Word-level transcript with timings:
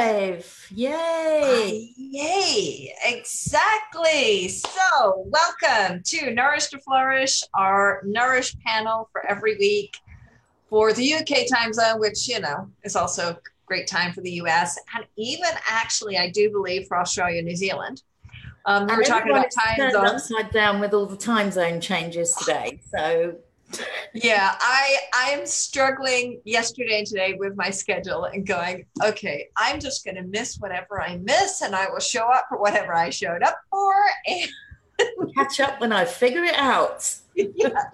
live. 0.00 0.68
Yay. 0.70 1.92
Yay. 1.96 2.94
Exactly. 3.04 4.48
So, 4.48 5.26
welcome 5.26 6.02
to 6.04 6.32
Nourish 6.32 6.68
to 6.68 6.78
Flourish, 6.78 7.42
our 7.54 8.02
Nourish 8.04 8.56
panel 8.64 9.08
for 9.12 9.26
every 9.26 9.56
week 9.58 9.96
for 10.68 10.92
the 10.92 11.14
UK 11.14 11.48
time 11.52 11.72
zone, 11.72 12.00
which, 12.00 12.28
you 12.28 12.40
know, 12.40 12.70
is 12.82 12.96
also 12.96 13.30
a 13.30 13.38
great 13.66 13.86
time 13.86 14.12
for 14.12 14.20
the 14.22 14.32
US 14.42 14.78
and 14.94 15.04
even 15.16 15.50
actually, 15.68 16.16
I 16.16 16.30
do 16.30 16.50
believe, 16.50 16.86
for 16.86 16.98
Australia 16.98 17.38
and 17.38 17.46
New 17.46 17.56
Zealand. 17.56 18.02
Um, 18.66 18.86
we're 18.86 19.02
talking 19.02 19.30
about 19.30 19.50
time 19.50 19.90
zones. 19.90 20.10
upside 20.10 20.50
down 20.50 20.80
with 20.80 20.92
all 20.92 21.06
the 21.06 21.16
time 21.16 21.50
zone 21.50 21.80
changes 21.80 22.34
today. 22.34 22.80
So 22.94 23.36
yeah, 24.14 24.56
I 24.60 24.96
I'm 25.14 25.46
struggling 25.46 26.40
yesterday 26.44 26.98
and 26.98 27.06
today 27.06 27.34
with 27.38 27.56
my 27.56 27.70
schedule 27.70 28.24
and 28.24 28.46
going, 28.46 28.86
okay, 29.02 29.48
I'm 29.56 29.80
just 29.80 30.04
going 30.04 30.16
to 30.16 30.22
miss 30.22 30.58
whatever 30.58 31.00
I 31.00 31.18
miss, 31.18 31.62
and 31.62 31.74
I 31.74 31.88
will 31.88 32.00
show 32.00 32.26
up 32.26 32.46
for 32.48 32.58
whatever 32.58 32.94
I 32.94 33.10
showed 33.10 33.42
up 33.42 33.56
for, 33.70 33.92
and 34.26 34.48
catch 35.36 35.60
up 35.60 35.80
when 35.80 35.92
I 35.92 36.04
figure 36.04 36.44
it 36.44 36.56
out. 36.56 37.14
yeah. 37.34 37.90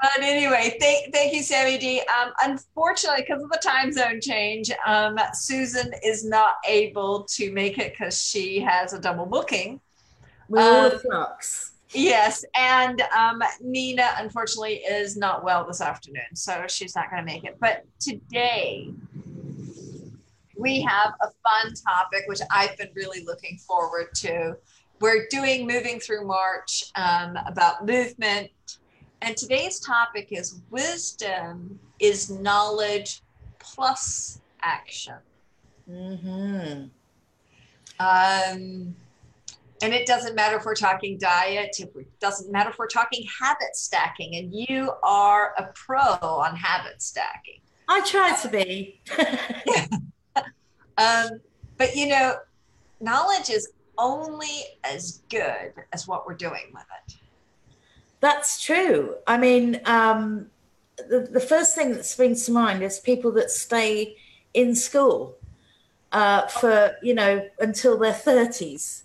But 0.00 0.22
anyway, 0.22 0.76
thank, 0.80 1.12
thank 1.12 1.34
you, 1.34 1.42
Sammy 1.42 1.76
D. 1.76 2.00
Um, 2.00 2.32
unfortunately, 2.44 3.24
because 3.26 3.42
of 3.42 3.50
the 3.50 3.58
time 3.58 3.92
zone 3.92 4.20
change, 4.20 4.70
um, 4.86 5.18
Susan 5.34 5.90
is 6.04 6.24
not 6.24 6.54
able 6.68 7.24
to 7.30 7.50
make 7.50 7.78
it 7.78 7.94
because 7.94 8.22
she 8.22 8.60
has 8.60 8.92
a 8.92 9.00
double 9.00 9.26
booking. 9.26 9.80
All 10.56 10.92
um, 10.92 10.98
flux. 11.00 11.72
Yes, 11.94 12.44
and 12.54 13.02
um, 13.16 13.42
Nina 13.60 14.10
unfortunately 14.18 14.76
is 14.76 15.16
not 15.16 15.42
well 15.42 15.66
this 15.66 15.80
afternoon, 15.80 16.34
so 16.34 16.64
she's 16.68 16.94
not 16.94 17.10
going 17.10 17.24
to 17.24 17.26
make 17.26 17.44
it. 17.44 17.56
But 17.60 17.84
today 17.98 18.90
we 20.56 20.82
have 20.82 21.14
a 21.22 21.28
fun 21.28 21.72
topic 21.74 22.24
which 22.26 22.40
I've 22.50 22.76
been 22.76 22.90
really 22.94 23.24
looking 23.24 23.56
forward 23.58 24.08
to. 24.16 24.56
We're 25.00 25.26
doing 25.30 25.66
moving 25.66 26.00
through 26.00 26.26
March 26.26 26.90
um, 26.96 27.38
about 27.46 27.86
movement, 27.86 28.50
and 29.22 29.36
today's 29.36 29.80
topic 29.80 30.28
is 30.30 30.60
wisdom 30.70 31.78
is 32.00 32.28
knowledge 32.30 33.22
plus 33.58 34.40
action. 34.62 35.14
Hmm. 35.88 36.84
Um 37.98 38.94
and 39.82 39.94
it 39.94 40.06
doesn't 40.06 40.34
matter 40.34 40.56
if 40.56 40.64
we're 40.64 40.74
talking 40.74 41.18
diet, 41.18 41.76
it 41.78 42.20
doesn't 42.20 42.50
matter 42.50 42.70
if 42.70 42.78
we're 42.78 42.86
talking 42.86 43.26
habit 43.40 43.74
stacking, 43.74 44.36
and 44.36 44.52
you 44.52 44.92
are 45.02 45.54
a 45.58 45.64
pro 45.74 45.98
on 45.98 46.56
habit 46.56 47.00
stacking. 47.00 47.60
I 47.88 48.00
try 48.02 48.36
to 48.36 48.48
be. 48.48 49.00
um, 50.98 51.40
but 51.76 51.94
you 51.94 52.08
know, 52.08 52.36
knowledge 53.00 53.50
is 53.50 53.68
only 53.96 54.64
as 54.84 55.22
good 55.28 55.72
as 55.92 56.06
what 56.06 56.26
we're 56.26 56.34
doing 56.34 56.70
with 56.72 56.84
it. 57.06 57.14
That's 58.20 58.62
true. 58.62 59.16
I 59.26 59.38
mean, 59.38 59.80
um, 59.84 60.46
the, 60.96 61.28
the 61.30 61.40
first 61.40 61.74
thing 61.74 61.92
that 61.92 62.04
springs 62.04 62.44
to 62.46 62.52
mind 62.52 62.82
is 62.82 62.98
people 62.98 63.30
that 63.32 63.50
stay 63.50 64.16
in 64.54 64.74
school 64.74 65.36
uh, 66.12 66.46
for, 66.46 66.96
you 67.02 67.14
know, 67.14 67.48
until 67.60 67.96
their 67.98 68.12
30s 68.12 69.02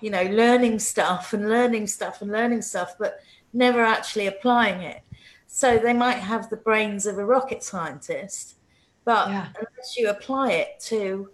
you 0.00 0.10
know, 0.10 0.22
learning 0.22 0.78
stuff 0.78 1.32
and 1.32 1.48
learning 1.48 1.86
stuff 1.86 2.22
and 2.22 2.30
learning 2.30 2.62
stuff, 2.62 2.96
but 2.98 3.20
never 3.52 3.84
actually 3.84 4.26
applying 4.26 4.80
it. 4.82 5.02
So 5.46 5.78
they 5.78 5.92
might 5.92 6.18
have 6.18 6.48
the 6.48 6.56
brains 6.56 7.06
of 7.06 7.18
a 7.18 7.24
rocket 7.24 7.62
scientist, 7.62 8.56
but 9.04 9.28
yeah. 9.28 9.48
unless 9.56 9.96
you 9.96 10.08
apply 10.08 10.52
it 10.52 10.80
to 10.86 11.30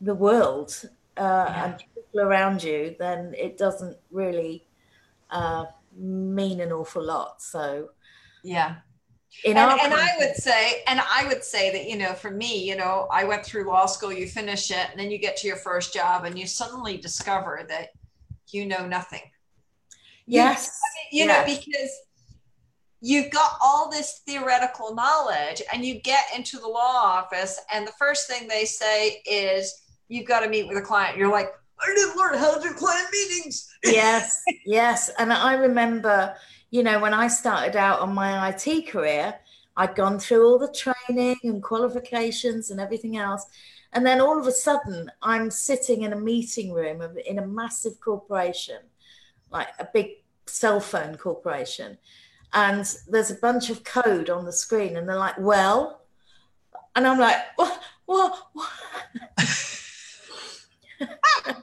the 0.00 0.14
world 0.14 0.80
uh, 1.16 1.46
yeah. 1.48 1.64
and 1.64 1.78
people 1.78 2.20
around 2.20 2.62
you, 2.62 2.96
then 2.98 3.34
it 3.38 3.56
doesn't 3.56 3.96
really 4.10 4.66
uh, 5.30 5.66
mean 5.96 6.60
an 6.60 6.72
awful 6.72 7.04
lot. 7.04 7.40
So, 7.40 7.90
yeah. 8.42 8.76
And, 9.46 9.58
and 9.58 9.94
I 9.94 10.08
would 10.18 10.36
say, 10.36 10.82
and 10.86 11.00
I 11.00 11.26
would 11.28 11.44
say 11.44 11.72
that, 11.72 11.88
you 11.88 11.96
know, 11.96 12.14
for 12.14 12.30
me, 12.30 12.66
you 12.68 12.76
know, 12.76 13.06
I 13.10 13.24
went 13.24 13.44
through 13.44 13.68
law 13.68 13.86
school, 13.86 14.12
you 14.12 14.26
finish 14.26 14.70
it, 14.70 14.88
and 14.90 14.98
then 14.98 15.10
you 15.10 15.18
get 15.18 15.36
to 15.38 15.46
your 15.46 15.56
first 15.56 15.92
job 15.92 16.24
and 16.24 16.38
you 16.38 16.46
suddenly 16.46 16.96
discover 16.96 17.64
that 17.68 17.88
you 18.48 18.66
know 18.66 18.86
nothing. 18.86 19.22
Yes. 20.26 20.70
You, 21.10 21.20
you 21.20 21.26
yes. 21.26 21.48
know, 21.48 21.54
because 21.54 21.90
you've 23.00 23.30
got 23.30 23.58
all 23.62 23.90
this 23.90 24.22
theoretical 24.26 24.94
knowledge 24.94 25.60
and 25.72 25.84
you 25.84 26.00
get 26.00 26.24
into 26.34 26.58
the 26.58 26.66
law 26.66 27.02
office 27.04 27.60
and 27.72 27.86
the 27.86 27.92
first 27.92 28.26
thing 28.28 28.48
they 28.48 28.64
say 28.64 29.20
is 29.26 29.82
you've 30.08 30.26
got 30.26 30.40
to 30.40 30.48
meet 30.48 30.66
with 30.68 30.78
a 30.78 30.82
client. 30.82 31.18
You're 31.18 31.30
like, 31.30 31.50
I 31.80 31.94
didn't 31.94 32.16
learn 32.16 32.38
how 32.38 32.56
to 32.56 32.66
do 32.66 32.72
client 32.74 33.08
meetings. 33.12 33.68
yes, 33.84 34.42
yes. 34.64 35.10
And 35.18 35.32
I 35.32 35.54
remember, 35.54 36.34
you 36.74 36.82
know, 36.82 36.98
when 36.98 37.14
I 37.14 37.28
started 37.28 37.76
out 37.76 38.00
on 38.00 38.12
my 38.12 38.48
IT 38.48 38.88
career, 38.88 39.36
I'd 39.76 39.94
gone 39.94 40.18
through 40.18 40.44
all 40.44 40.58
the 40.58 40.72
training 40.72 41.36
and 41.44 41.62
qualifications 41.62 42.72
and 42.72 42.80
everything 42.80 43.16
else. 43.16 43.46
And 43.92 44.04
then 44.04 44.20
all 44.20 44.40
of 44.40 44.48
a 44.48 44.50
sudden, 44.50 45.08
I'm 45.22 45.52
sitting 45.52 46.02
in 46.02 46.12
a 46.12 46.20
meeting 46.20 46.72
room 46.72 47.00
in 47.26 47.38
a 47.38 47.46
massive 47.46 48.00
corporation, 48.00 48.80
like 49.52 49.68
a 49.78 49.86
big 49.94 50.24
cell 50.46 50.80
phone 50.80 51.16
corporation. 51.16 51.96
And 52.52 52.92
there's 53.08 53.30
a 53.30 53.36
bunch 53.36 53.70
of 53.70 53.84
code 53.84 54.28
on 54.28 54.44
the 54.44 54.52
screen, 54.52 54.96
and 54.96 55.08
they're 55.08 55.14
like, 55.14 55.38
well, 55.38 56.00
and 56.96 57.06
I'm 57.06 57.20
like, 57.20 57.36
what? 57.54 57.80
What? 58.06 58.36
what? 58.52 58.70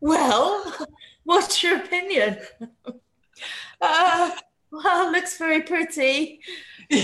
well, 0.00 0.86
what's 1.24 1.60
your 1.64 1.78
opinion? 1.78 2.38
Uh, 3.80 4.30
well, 4.70 5.12
looks 5.12 5.38
very 5.38 5.62
pretty. 5.62 6.40
No, 6.88 6.98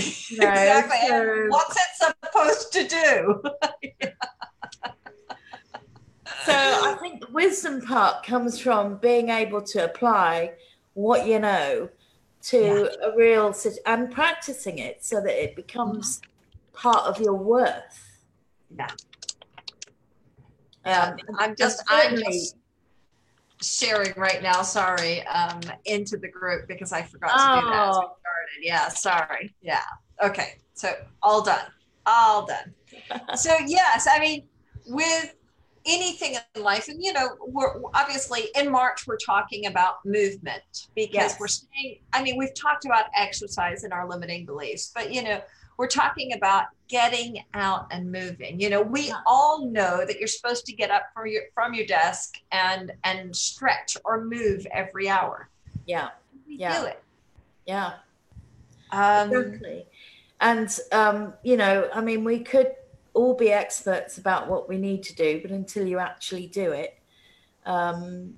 exactly. 0.47 1.09
So, 1.09 1.45
What's 1.49 1.75
it 1.75 2.15
supposed 2.23 2.71
to 2.71 2.87
do? 2.87 3.41
so 6.45 6.53
I 6.53 6.97
think 7.01 7.19
the 7.19 7.27
wisdom 7.33 7.81
part 7.81 8.25
comes 8.25 8.57
from 8.57 8.95
being 8.99 9.27
able 9.27 9.61
to 9.61 9.83
apply 9.83 10.53
what 10.93 11.27
you 11.27 11.39
know 11.39 11.89
to 12.43 12.57
yeah. 12.57 13.07
a 13.09 13.15
real 13.17 13.51
situation 13.51 13.83
and 13.85 14.09
practicing 14.09 14.77
it 14.77 15.03
so 15.03 15.19
that 15.19 15.43
it 15.43 15.53
becomes 15.57 16.19
mm-hmm. 16.19 16.77
part 16.77 17.05
of 17.05 17.19
your 17.19 17.35
worth. 17.35 18.21
Yeah. 18.77 18.87
Um, 20.85 21.17
I'm 21.39 21.55
just 21.57 21.83
I'm 21.89 22.15
just 22.15 22.55
sharing 23.63 24.13
right 24.15 24.41
now. 24.41 24.61
Sorry, 24.61 25.25
um, 25.27 25.61
into 25.85 26.17
the 26.17 26.27
group 26.27 26.67
because 26.67 26.91
I 26.91 27.01
forgot 27.01 27.29
to 27.29 27.35
oh. 27.37 27.61
do 27.61 27.67
that 27.67 27.89
as 27.89 27.97
we 27.97 28.05
oh. 28.05 28.15
started. 28.19 28.61
Yeah, 28.61 28.87
sorry. 28.89 29.55
Yeah. 29.61 29.83
Okay. 30.21 30.59
So 30.73 30.93
all 31.21 31.41
done. 31.41 31.65
All 32.05 32.45
done. 32.45 32.73
so 33.35 33.55
yes, 33.65 34.07
I 34.09 34.19
mean, 34.19 34.43
with 34.87 35.33
anything 35.85 36.37
in 36.55 36.63
life, 36.63 36.87
and 36.87 37.03
you 37.03 37.13
know, 37.13 37.29
we're 37.47 37.81
obviously 37.93 38.49
in 38.55 38.71
March 38.71 39.05
we're 39.07 39.17
talking 39.17 39.65
about 39.67 40.05
movement 40.05 40.87
because 40.95 41.13
yes. 41.13 41.39
we're 41.39 41.47
saying. 41.47 41.99
I 42.11 42.23
mean, 42.23 42.37
we've 42.37 42.53
talked 42.53 42.85
about 42.85 43.05
exercise 43.15 43.83
and 43.83 43.93
our 43.93 44.07
limiting 44.07 44.45
beliefs, 44.45 44.91
but 44.93 45.13
you 45.13 45.23
know 45.23 45.41
we're 45.77 45.87
talking 45.87 46.33
about 46.33 46.65
getting 46.87 47.43
out 47.53 47.87
and 47.91 48.11
moving. 48.11 48.59
You 48.59 48.69
know 48.69 48.81
we 48.81 49.13
all 49.25 49.65
know 49.65 50.05
that 50.05 50.19
you're 50.19 50.27
supposed 50.27 50.65
to 50.67 50.73
get 50.73 50.91
up 50.91 51.03
from 51.13 51.27
your 51.27 51.43
from 51.53 51.73
your 51.73 51.85
desk 51.85 52.35
and 52.51 52.91
and 53.03 53.35
stretch 53.35 53.97
or 54.05 54.23
move 54.23 54.65
every 54.71 55.09
hour. 55.09 55.49
Yeah. 55.85 56.09
We 56.47 56.57
yeah. 56.57 56.79
do 56.79 56.87
it. 56.87 57.03
Yeah. 57.65 57.93
Um, 58.91 59.33
exactly. 59.33 59.85
And 60.39 60.79
um, 60.91 61.33
you 61.43 61.57
know 61.57 61.89
i 61.93 62.01
mean 62.01 62.23
we 62.23 62.39
could 62.39 62.73
all 63.13 63.33
be 63.33 63.51
experts 63.51 64.17
about 64.17 64.49
what 64.49 64.67
we 64.67 64.77
need 64.77 65.03
to 65.03 65.15
do 65.15 65.39
but 65.41 65.51
until 65.51 65.87
you 65.87 65.99
actually 65.99 66.47
do 66.47 66.71
it 66.71 66.99
um, 67.65 68.33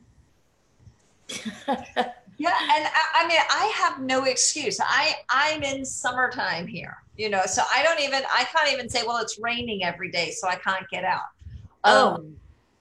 yeah 2.37 2.57
and 2.75 2.85
I, 2.85 3.23
I, 3.23 3.27
mean 3.27 3.39
i 3.49 3.71
have 3.75 4.01
no 4.01 4.25
excuse. 4.25 4.79
I 4.81 5.15
i'm 5.29 5.63
in 5.63 5.85
summertime 5.85 6.67
here 6.67 6.97
you 7.17 7.29
know 7.29 7.41
so 7.45 7.63
i 7.73 7.83
don't 7.83 8.01
even 8.01 8.23
i 8.33 8.43
can't 8.45 8.71
even 8.71 8.89
say 8.89 9.03
well 9.05 9.17
it's 9.17 9.39
raining 9.39 9.83
every 9.83 10.09
day 10.09 10.31
so 10.31 10.47
i 10.47 10.55
can't 10.55 10.87
get 10.89 11.03
out. 11.03 11.21
Oh 11.83 12.15
um, 12.15 12.35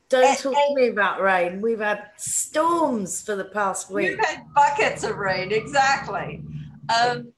don't 0.08 0.24
and, 0.24 0.38
talk 0.38 0.54
and, 0.56 0.76
to 0.76 0.82
me 0.82 0.88
about 0.88 1.20
rain. 1.20 1.60
We've 1.60 1.80
had 1.80 2.10
storms 2.16 3.22
for 3.22 3.36
the 3.36 3.44
past 3.44 3.90
week. 3.90 4.10
we've 4.10 4.24
had 4.24 4.42
buckets 4.54 5.02
of 5.04 5.16
rain 5.16 5.52
exactly. 5.52 6.42
Um 6.94 7.32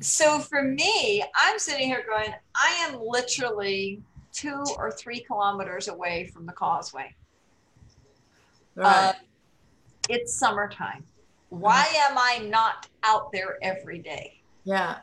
so 0.00 0.38
for 0.38 0.62
me 0.62 1.24
i'm 1.34 1.58
sitting 1.58 1.88
here 1.88 2.04
going 2.06 2.32
i 2.54 2.86
am 2.86 3.00
literally 3.00 4.00
two 4.36 4.62
or 4.76 4.92
three 4.92 5.20
kilometers 5.20 5.88
away 5.88 6.26
from 6.26 6.44
the 6.46 6.52
causeway. 6.52 7.14
Right. 8.74 8.86
Uh, 8.86 9.12
it's 10.08 10.34
summertime. 10.34 11.04
Uh-huh. 11.52 11.58
Why 11.60 11.86
am 12.08 12.18
I 12.18 12.46
not 12.48 12.88
out 13.04 13.32
there 13.32 13.58
every 13.62 13.98
day? 13.98 14.40
Yeah. 14.64 14.98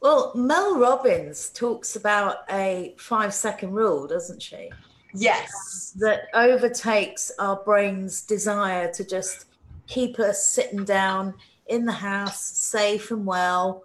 Well, 0.00 0.32
Mel 0.34 0.78
Robbins 0.78 1.50
talks 1.50 1.96
about 1.96 2.38
a 2.50 2.94
five 2.98 3.32
second 3.32 3.72
rule, 3.72 4.06
doesn't 4.06 4.42
she? 4.42 4.70
Yes. 5.14 5.94
That 6.00 6.22
overtakes 6.34 7.30
our 7.38 7.56
brain's 7.64 8.22
desire 8.22 8.92
to 8.92 9.04
just 9.04 9.46
keep 9.86 10.18
us 10.18 10.46
sitting 10.46 10.84
down 10.84 11.34
in 11.68 11.86
the 11.86 11.92
house, 11.92 12.42
safe 12.42 13.10
and 13.10 13.24
well, 13.24 13.84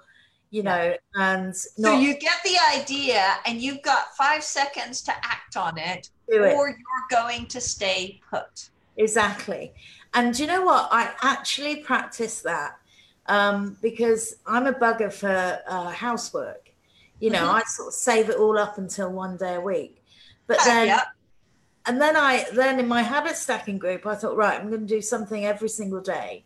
you 0.49 0.63
know, 0.63 0.95
and 1.15 1.53
not, 1.77 1.93
so 1.93 1.99
you 1.99 2.17
get 2.17 2.39
the 2.43 2.57
idea 2.75 3.35
and 3.45 3.61
you've 3.61 3.81
got 3.83 4.15
five 4.17 4.43
seconds 4.43 5.01
to 5.03 5.11
act 5.23 5.55
on 5.55 5.77
it, 5.77 6.09
it. 6.27 6.55
or 6.55 6.69
you're 6.69 7.07
going 7.09 7.45
to 7.47 7.61
stay 7.61 8.19
put. 8.29 8.69
Exactly. 8.97 9.71
And 10.13 10.37
you 10.37 10.47
know 10.47 10.63
what? 10.63 10.89
I 10.91 11.11
actually 11.21 11.77
practice 11.77 12.41
that 12.41 12.77
um, 13.27 13.77
because 13.81 14.37
I'm 14.45 14.67
a 14.67 14.73
bugger 14.73 15.11
for 15.13 15.59
uh, 15.67 15.89
housework. 15.91 16.71
You 17.19 17.29
know, 17.31 17.39
mm-hmm. 17.39 17.55
I 17.55 17.63
sort 17.63 17.89
of 17.89 17.93
save 17.93 18.29
it 18.29 18.37
all 18.37 18.57
up 18.57 18.77
until 18.77 19.11
one 19.11 19.37
day 19.37 19.55
a 19.55 19.61
week. 19.61 20.03
But 20.47 20.57
then, 20.65 20.87
yeah. 20.87 21.03
and 21.85 22.01
then 22.01 22.15
I, 22.15 22.45
then 22.53 22.79
in 22.79 22.87
my 22.87 23.03
habit 23.03 23.35
stacking 23.35 23.77
group, 23.77 24.07
I 24.07 24.15
thought, 24.15 24.35
right, 24.35 24.59
I'm 24.59 24.69
going 24.69 24.87
to 24.87 24.87
do 24.87 25.01
something 25.01 25.45
every 25.45 25.69
single 25.69 26.01
day. 26.01 26.43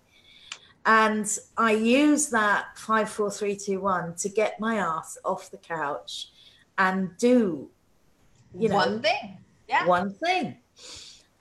And 0.86 1.25
I 1.57 1.71
use 1.71 2.30
that 2.31 2.77
five, 2.77 3.09
four, 3.09 3.31
three, 3.31 3.56
two, 3.56 3.80
one 3.80 4.16
to 4.16 4.27
get 4.27 4.59
my 4.59 4.75
ass 4.75 5.18
off 5.24 5.50
the 5.50 5.57
couch 5.57 6.27
and 6.77 7.16
do, 7.18 7.69
you 8.57 8.68
know, 8.68 8.75
one 8.75 9.01
thing. 9.01 9.38
Yeah. 9.69 9.86
One 9.86 10.13
thing. 10.13 10.57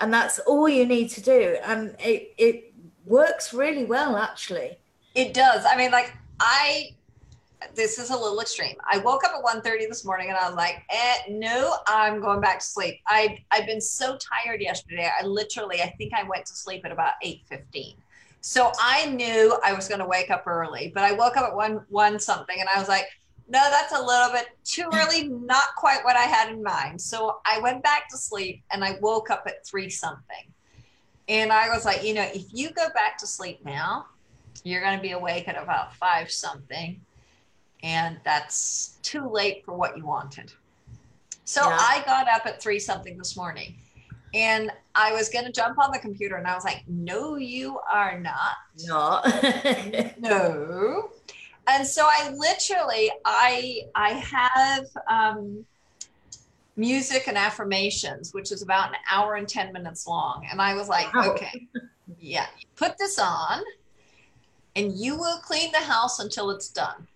And 0.00 0.12
that's 0.12 0.39
all 0.41 0.69
you 0.69 0.87
need 0.87 1.11
to 1.11 1.21
do. 1.21 1.56
And 1.65 1.94
it, 2.00 2.35
it 2.39 2.75
works 3.05 3.55
really 3.55 3.85
well, 3.85 4.17
actually. 4.17 4.79
It 5.15 5.35
does. 5.35 5.65
I 5.71 5.77
mean, 5.77 5.91
like, 5.91 6.12
I, 6.41 6.97
this 7.75 7.99
is 7.99 8.11
a 8.11 8.17
little 8.17 8.41
extreme. 8.41 8.77
I 8.91 8.99
woke 8.99 9.25
up 9.25 9.33
at 9.37 9.62
1.30 9.62 9.89
this 9.89 10.05
morning 10.05 10.29
and 10.29 10.37
I 10.37 10.49
was 10.49 10.56
like, 10.56 10.83
eh, 10.91 11.15
no, 11.31 11.77
I'm 11.87 12.21
going 12.21 12.41
back 12.41 12.59
to 12.61 12.67
sleep. 12.67 13.00
I, 13.06 13.39
I've 13.50 13.67
been 13.67 13.81
so 13.81 14.19
tired 14.19 14.61
yesterday. 14.61 15.09
I 15.21 15.25
literally, 15.25 15.83
I 15.83 15.91
think 15.99 16.12
I 16.15 16.25
went 16.25 16.47
to 16.47 16.55
sleep 16.55 16.85
at 16.85 16.91
about 16.91 17.15
8.15. 17.25 17.94
So 18.43 18.73
I 18.81 19.06
knew 19.06 19.56
I 19.65 19.73
was 19.73 19.87
going 19.87 20.00
to 20.00 20.06
wake 20.06 20.31
up 20.31 20.49
early, 20.49 20.91
but 20.93 21.05
I 21.05 21.12
woke 21.12 21.37
up 21.37 21.44
at 21.44 21.55
one 21.55 21.85
one 21.89 22.19
something, 22.19 22.59
and 22.59 22.69
I 22.69 22.77
was 22.77 22.89
like, 22.89 23.05
no, 23.53 23.69
that's 23.71 23.93
a 23.93 24.03
little 24.03 24.33
bit 24.33 24.49
too 24.65 24.89
early, 24.95 25.29
not 25.29 25.77
quite 25.77 26.03
what 26.05 26.17
I 26.17 26.23
had 26.23 26.51
in 26.51 26.63
mind. 26.63 26.99
So 26.99 27.41
I 27.45 27.61
went 27.61 27.83
back 27.83 28.09
to 28.09 28.17
sleep, 28.17 28.63
and 28.71 28.83
I 28.83 28.97
woke 29.03 29.31
up 29.31 29.45
at 29.47 29.67
three 29.67 29.91
something, 29.91 30.51
and 31.29 31.53
I 31.53 31.69
was 31.69 31.85
like, 31.85 32.03
you 32.03 32.15
know, 32.15 32.27
if 32.35 32.47
you 32.51 32.71
go 32.71 32.89
back 32.95 33.19
to 33.19 33.27
sleep 33.27 33.63
now, 33.63 34.07
you're 34.65 34.81
going 34.81 34.97
to 34.97 35.03
be 35.03 35.13
awake 35.13 35.49
at 35.49 35.63
about 35.63 35.95
five 35.97 36.31
something, 36.31 36.99
and 37.83 38.19
that's 38.25 38.97
too 39.03 39.29
late 39.29 39.67
for 39.67 39.77
what 39.77 39.99
you 39.99 40.07
wanted. 40.07 40.51
So 41.45 41.61
yeah. 41.61 41.77
I 41.79 42.03
got 42.07 42.29
up 42.29 42.47
at 42.47 42.63
three 42.63 42.79
something 42.79 43.19
this 43.19 43.37
morning 43.37 43.77
and 44.33 44.71
I 44.95 45.13
was 45.13 45.29
going 45.29 45.45
to 45.45 45.53
jump 45.53 45.79
on 45.79 45.91
the 45.91 45.99
computer 45.99 46.37
and 46.37 46.47
I 46.47 46.55
was 46.55 46.65
like, 46.65 46.85
no, 46.87 47.37
you 47.37 47.79
are 47.93 48.19
not. 48.19 48.57
No. 48.87 49.21
no. 50.19 51.11
And 51.69 51.87
so 51.87 52.06
I 52.06 52.31
literally, 52.31 53.11
I, 53.25 53.82
I 53.94 54.11
have 54.11 54.87
um, 55.09 55.64
music 56.76 57.29
and 57.29 57.38
affirmations, 57.38 58.35
which 58.35 58.50
is 58.50 58.62
about 58.62 58.91
an 58.91 58.97
hour 59.11 59.37
and 59.37 59.49
10 59.49 59.73
minutes 59.73 60.06
long. 60.06 60.47
And 60.50 60.61
I 60.61 60.75
was 60.75 60.88
like, 60.88 61.12
wow. 61.14 61.31
okay, 61.31 61.69
yeah, 62.20 62.47
put 62.76 62.99
this 62.99 63.19
on 63.19 63.62
and 64.75 64.93
you 64.93 65.17
will 65.17 65.38
clean 65.38 65.70
the 65.73 65.79
house 65.79 66.19
until 66.19 66.50
it's 66.50 66.69
done. 66.69 67.06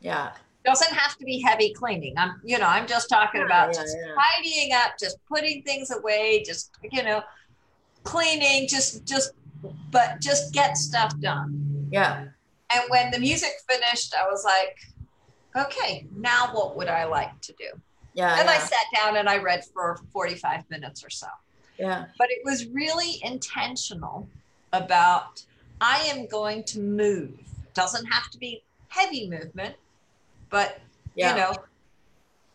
Yeah 0.00 0.32
doesn't 0.68 0.94
have 0.94 1.16
to 1.16 1.24
be 1.24 1.40
heavy 1.40 1.72
cleaning. 1.72 2.14
I'm, 2.18 2.40
you 2.44 2.58
know, 2.58 2.66
I'm 2.66 2.86
just 2.86 3.08
talking 3.08 3.42
about 3.42 3.68
yeah, 3.68 3.80
just 3.82 3.96
yeah. 3.98 4.14
tidying 4.14 4.72
up, 4.72 4.98
just 4.98 5.16
putting 5.26 5.62
things 5.62 5.90
away, 5.90 6.42
just, 6.44 6.72
you 6.92 7.02
know, 7.02 7.22
cleaning, 8.04 8.68
just, 8.68 9.04
just, 9.06 9.32
but 9.90 10.20
just 10.20 10.52
get 10.52 10.76
stuff 10.76 11.18
done. 11.20 11.88
Yeah. 11.90 12.26
And 12.72 12.82
when 12.88 13.10
the 13.10 13.18
music 13.18 13.52
finished, 13.68 14.14
I 14.14 14.26
was 14.28 14.44
like, 14.44 14.78
okay, 15.56 16.06
now 16.14 16.50
what 16.52 16.76
would 16.76 16.88
I 16.88 17.04
like 17.04 17.40
to 17.42 17.52
do? 17.52 17.68
Yeah. 18.14 18.38
And 18.38 18.46
yeah. 18.46 18.54
I 18.54 18.58
sat 18.58 18.84
down 18.96 19.16
and 19.16 19.28
I 19.28 19.38
read 19.38 19.64
for 19.64 20.00
45 20.12 20.68
minutes 20.70 21.04
or 21.04 21.10
so. 21.10 21.28
Yeah. 21.78 22.06
But 22.18 22.30
it 22.30 22.40
was 22.44 22.66
really 22.66 23.20
intentional 23.22 24.28
about 24.72 25.44
I 25.80 25.98
am 26.08 26.26
going 26.26 26.64
to 26.64 26.80
move. 26.80 27.38
Doesn't 27.74 28.06
have 28.06 28.30
to 28.30 28.38
be 28.38 28.62
heavy 28.88 29.30
movement, 29.30 29.76
but 30.50 30.80
yeah. 31.14 31.30
you 31.30 31.40
know, 31.40 31.54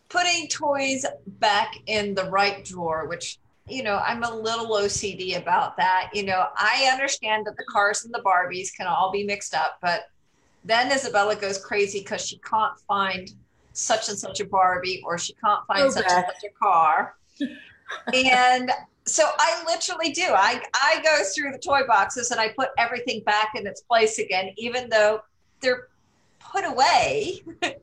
putting 0.08 0.48
toys 0.48 1.06
back 1.26 1.74
in 1.86 2.14
the 2.14 2.24
right 2.24 2.64
drawer, 2.64 3.06
which 3.08 3.38
you 3.66 3.82
know, 3.82 3.96
I'm 4.04 4.22
a 4.22 4.34
little 4.34 4.66
OCD 4.66 5.38
about 5.38 5.76
that. 5.78 6.10
You 6.12 6.24
know, 6.24 6.46
I 6.56 6.88
understand 6.92 7.46
that 7.46 7.56
the 7.56 7.64
cars 7.64 8.04
and 8.04 8.12
the 8.12 8.20
Barbies 8.20 8.74
can 8.76 8.86
all 8.86 9.10
be 9.10 9.24
mixed 9.24 9.54
up, 9.54 9.78
but 9.80 10.10
then 10.64 10.92
Isabella 10.92 11.36
goes 11.36 11.58
crazy 11.58 12.00
because 12.00 12.26
she 12.26 12.38
can't 12.38 12.78
find 12.86 13.30
such 13.72 14.08
and 14.08 14.18
such 14.18 14.40
a 14.40 14.44
Barbie 14.44 15.02
or 15.04 15.18
she 15.18 15.34
can't 15.34 15.66
find 15.66 15.92
such 15.92 16.04
and 16.08 16.24
such 16.26 16.50
a 16.50 16.54
car. 16.62 17.16
and 18.14 18.70
so 19.06 19.28
I 19.38 19.62
literally 19.66 20.10
do. 20.10 20.26
I, 20.28 20.62
I 20.74 21.00
go 21.02 21.22
through 21.24 21.52
the 21.52 21.58
toy 21.58 21.86
boxes 21.86 22.30
and 22.30 22.40
I 22.40 22.48
put 22.50 22.70
everything 22.78 23.22
back 23.24 23.52
in 23.54 23.66
its 23.66 23.82
place 23.82 24.18
again, 24.18 24.52
even 24.56 24.88
though 24.88 25.22
they're 25.60 25.88
put 26.38 26.64
away. 26.64 27.42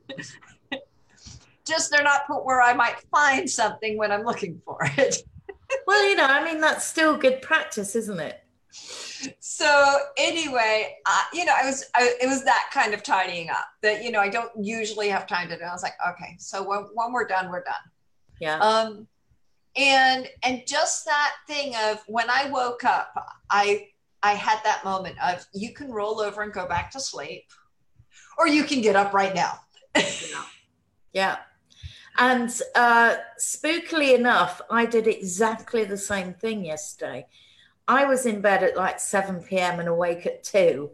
Just 1.64 1.92
they're 1.92 2.02
not 2.02 2.26
put 2.26 2.44
where 2.44 2.60
I 2.60 2.72
might 2.72 2.98
find 3.10 3.48
something 3.48 3.96
when 3.96 4.10
I'm 4.10 4.24
looking 4.24 4.60
for 4.64 4.78
it. 4.98 5.22
Well, 5.86 6.08
you 6.08 6.16
know, 6.16 6.26
I 6.26 6.44
mean, 6.44 6.60
that's 6.60 6.86
still 6.86 7.16
good 7.16 7.42
practice, 7.42 7.96
isn't 7.96 8.20
it? 8.20 8.42
So 9.38 9.98
anyway, 10.16 10.96
uh, 11.06 11.22
you 11.32 11.44
know, 11.44 11.54
I 11.56 11.66
was, 11.66 11.84
I, 11.94 12.14
it 12.20 12.26
was 12.26 12.44
that 12.44 12.70
kind 12.72 12.94
of 12.94 13.02
tidying 13.02 13.50
up 13.50 13.66
that, 13.82 14.02
you 14.02 14.10
know, 14.10 14.20
I 14.20 14.28
don't 14.28 14.50
usually 14.60 15.08
have 15.08 15.26
time 15.26 15.48
to 15.48 15.56
do. 15.56 15.64
I 15.64 15.72
was 15.72 15.82
like, 15.82 15.94
okay, 16.10 16.36
so 16.38 16.62
when, 16.62 16.86
when 16.94 17.12
we're 17.12 17.26
done, 17.26 17.50
we're 17.50 17.62
done. 17.62 17.74
Yeah. 18.40 18.58
Um, 18.58 19.06
and, 19.76 20.28
and 20.42 20.62
just 20.66 21.04
that 21.04 21.32
thing 21.46 21.74
of 21.84 22.02
when 22.06 22.28
I 22.28 22.50
woke 22.50 22.84
up, 22.84 23.14
I, 23.50 23.88
I 24.22 24.32
had 24.32 24.58
that 24.64 24.84
moment 24.84 25.16
of 25.22 25.46
you 25.54 25.72
can 25.72 25.90
roll 25.90 26.20
over 26.20 26.42
and 26.42 26.52
go 26.52 26.66
back 26.66 26.90
to 26.92 27.00
sleep 27.00 27.44
or 28.38 28.48
you 28.48 28.64
can 28.64 28.80
get 28.80 28.96
up 28.96 29.12
right 29.12 29.34
now. 29.34 29.60
yeah. 29.94 30.02
yeah. 31.12 31.36
And 32.18 32.50
uh, 32.74 33.16
spookily 33.38 34.14
enough, 34.14 34.60
I 34.70 34.84
did 34.86 35.06
exactly 35.06 35.84
the 35.84 35.96
same 35.96 36.34
thing 36.34 36.64
yesterday. 36.64 37.26
I 37.88 38.04
was 38.04 38.26
in 38.26 38.40
bed 38.40 38.62
at 38.62 38.76
like 38.76 39.00
7 39.00 39.42
p.m. 39.42 39.80
and 39.80 39.88
awake 39.88 40.26
at 40.26 40.44
2. 40.44 40.90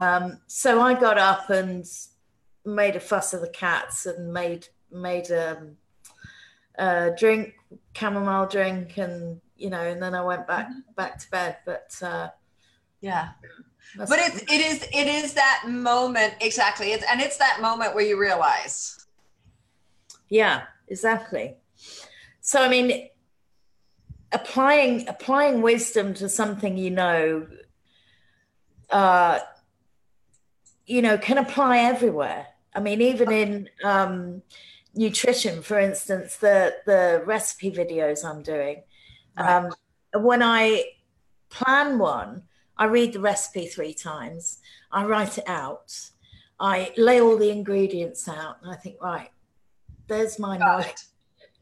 Um, 0.00 0.40
so 0.46 0.80
I 0.80 0.94
got 0.94 1.18
up 1.18 1.50
and 1.50 1.84
made 2.64 2.96
a 2.96 3.00
fuss 3.00 3.34
of 3.34 3.40
the 3.40 3.48
cats 3.48 4.06
and 4.06 4.32
made 4.32 4.68
made 4.90 5.30
um, 5.30 5.76
a 6.76 7.10
drink, 7.16 7.54
chamomile 7.96 8.46
drink, 8.46 8.96
and 8.98 9.40
you 9.56 9.70
know, 9.70 9.80
and 9.80 10.02
then 10.02 10.14
I 10.14 10.22
went 10.22 10.46
back 10.46 10.68
mm-hmm. 10.68 10.80
back 10.96 11.18
to 11.18 11.30
bed. 11.30 11.58
But 11.64 11.94
uh, 12.02 12.28
yeah, 13.00 13.30
but 13.96 14.18
it's 14.18 14.42
it 14.42 14.60
is 14.60 14.82
it 14.92 15.06
is 15.06 15.34
that 15.34 15.64
moment 15.68 16.34
exactly. 16.40 16.92
It's 16.92 17.04
and 17.10 17.20
it's 17.20 17.36
that 17.38 17.58
moment 17.60 17.94
where 17.94 18.04
you 18.04 18.20
realize. 18.20 19.03
Yeah, 20.34 20.62
exactly. 20.88 21.58
So 22.40 22.60
I 22.60 22.68
mean, 22.68 23.08
applying 24.32 25.06
applying 25.06 25.62
wisdom 25.62 26.12
to 26.14 26.28
something 26.28 26.76
you 26.76 26.90
know, 26.90 27.46
uh, 28.90 29.38
you 30.86 31.02
know, 31.02 31.16
can 31.18 31.38
apply 31.38 31.78
everywhere. 31.78 32.48
I 32.74 32.80
mean, 32.80 33.00
even 33.00 33.30
in 33.30 33.68
um, 33.84 34.42
nutrition, 34.96 35.62
for 35.62 35.78
instance, 35.78 36.36
the 36.38 36.74
the 36.84 37.22
recipe 37.24 37.70
videos 37.70 38.24
I'm 38.24 38.42
doing. 38.42 38.82
Right. 39.38 39.48
Um, 39.48 39.72
when 40.20 40.42
I 40.42 40.82
plan 41.48 42.00
one, 42.00 42.42
I 42.76 42.86
read 42.86 43.12
the 43.12 43.20
recipe 43.20 43.66
three 43.68 43.94
times. 43.94 44.58
I 44.90 45.04
write 45.04 45.38
it 45.38 45.44
out. 45.46 46.10
I 46.58 46.92
lay 46.96 47.20
all 47.20 47.36
the 47.36 47.50
ingredients 47.50 48.26
out, 48.28 48.56
and 48.62 48.72
I 48.72 48.74
think, 48.74 49.00
right, 49.00 49.30
there's 50.08 50.38
my 50.38 50.56
knowledge. 50.56 51.02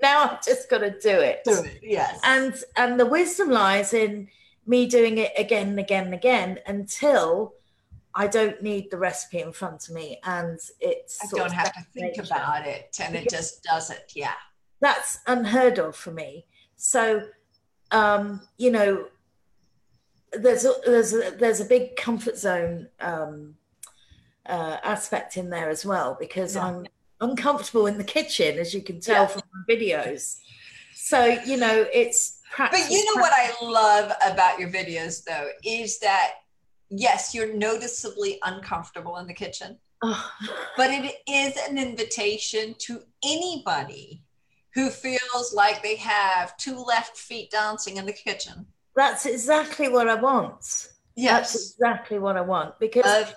Now 0.00 0.24
I've 0.24 0.44
just 0.44 0.68
got 0.68 0.78
to 0.78 0.90
do 0.90 1.20
it. 1.20 1.42
Do 1.44 1.62
it, 1.62 1.78
yes. 1.82 2.18
And 2.24 2.54
and 2.76 2.98
the 2.98 3.06
wisdom 3.06 3.50
lies 3.50 3.94
in 3.94 4.28
me 4.66 4.86
doing 4.86 5.18
it 5.18 5.32
again 5.36 5.68
and 5.68 5.78
again 5.78 6.06
and 6.06 6.14
again 6.14 6.58
until 6.66 7.54
I 8.14 8.26
don't 8.26 8.62
need 8.62 8.90
the 8.90 8.98
recipe 8.98 9.40
in 9.40 9.52
front 9.52 9.88
of 9.88 9.94
me, 9.94 10.20
and 10.24 10.58
it's. 10.80 11.18
I 11.22 11.36
don't 11.36 11.52
have 11.52 11.72
to 11.72 11.80
think 11.94 12.18
about 12.18 12.66
it, 12.66 12.94
and 13.00 13.16
it 13.16 13.30
just 13.30 13.62
does 13.62 13.90
it. 13.90 14.12
Yeah. 14.14 14.34
That's 14.80 15.20
unheard 15.26 15.78
of 15.78 15.96
for 15.96 16.10
me. 16.10 16.46
So, 16.76 17.22
um, 17.90 18.42
you 18.58 18.70
know, 18.70 19.06
there's 20.32 20.64
a, 20.64 20.74
there's 20.84 21.14
a, 21.14 21.30
there's 21.38 21.60
a 21.60 21.64
big 21.64 21.96
comfort 21.96 22.36
zone 22.36 22.88
um, 23.00 23.54
uh, 24.44 24.78
aspect 24.82 25.36
in 25.36 25.50
there 25.50 25.70
as 25.70 25.86
well 25.86 26.16
because 26.18 26.56
yeah. 26.56 26.66
I'm 26.66 26.86
uncomfortable 27.22 27.86
in 27.86 27.96
the 27.96 28.04
kitchen, 28.04 28.58
as 28.58 28.74
you 28.74 28.82
can 28.82 29.00
tell 29.00 29.22
yeah. 29.22 29.26
from 29.28 29.42
my 29.54 29.74
videos. 29.74 30.38
So 30.94 31.24
you 31.46 31.56
know, 31.56 31.86
it's 31.92 32.40
practice. 32.50 32.82
But 32.82 32.90
you 32.92 33.04
know 33.06 33.22
practice. 33.22 33.56
what 33.60 33.70
I 33.70 33.70
love 33.70 34.12
about 34.32 34.58
your 34.60 34.68
videos, 34.68 35.24
though, 35.24 35.48
is 35.64 35.98
that 36.00 36.32
yes, 36.90 37.34
you're 37.34 37.54
noticeably 37.54 38.38
uncomfortable 38.44 39.16
in 39.16 39.26
the 39.26 39.34
kitchen, 39.34 39.78
oh. 40.02 40.30
but 40.76 40.90
it 40.90 41.16
is 41.28 41.56
an 41.68 41.78
invitation 41.78 42.74
to 42.80 43.00
anybody 43.24 44.22
who 44.74 44.90
feels 44.90 45.52
like 45.54 45.82
they 45.82 45.96
have 45.96 46.56
two 46.56 46.76
left 46.76 47.16
feet 47.16 47.50
dancing 47.50 47.96
in 47.96 48.06
the 48.06 48.12
kitchen. 48.12 48.66
That's 48.96 49.26
exactly 49.26 49.88
what 49.88 50.08
I 50.08 50.14
want. 50.14 50.88
Yes. 51.14 51.52
That's 51.52 51.72
exactly 51.72 52.18
what 52.18 52.36
I 52.36 52.40
want 52.40 52.78
because, 52.78 53.04
uh, 53.04 53.30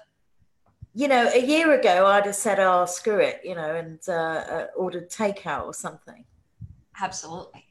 you 0.96 1.10
know, 1.10 1.30
a 1.34 1.46
year 1.46 1.78
ago 1.78 2.08
I'd 2.08 2.26
have 2.26 2.36
said, 2.36 2.58
oh, 2.60 2.86
screw 2.86 3.20
it, 3.20 3.42
you 3.44 3.54
know, 3.54 3.76
and 3.76 4.00
uh, 4.08 4.12
uh, 4.12 4.68
ordered 4.78 5.12
takeout 5.12 5.66
or 5.66 5.74
something. 5.74 6.24
Absolutely. 7.00 7.66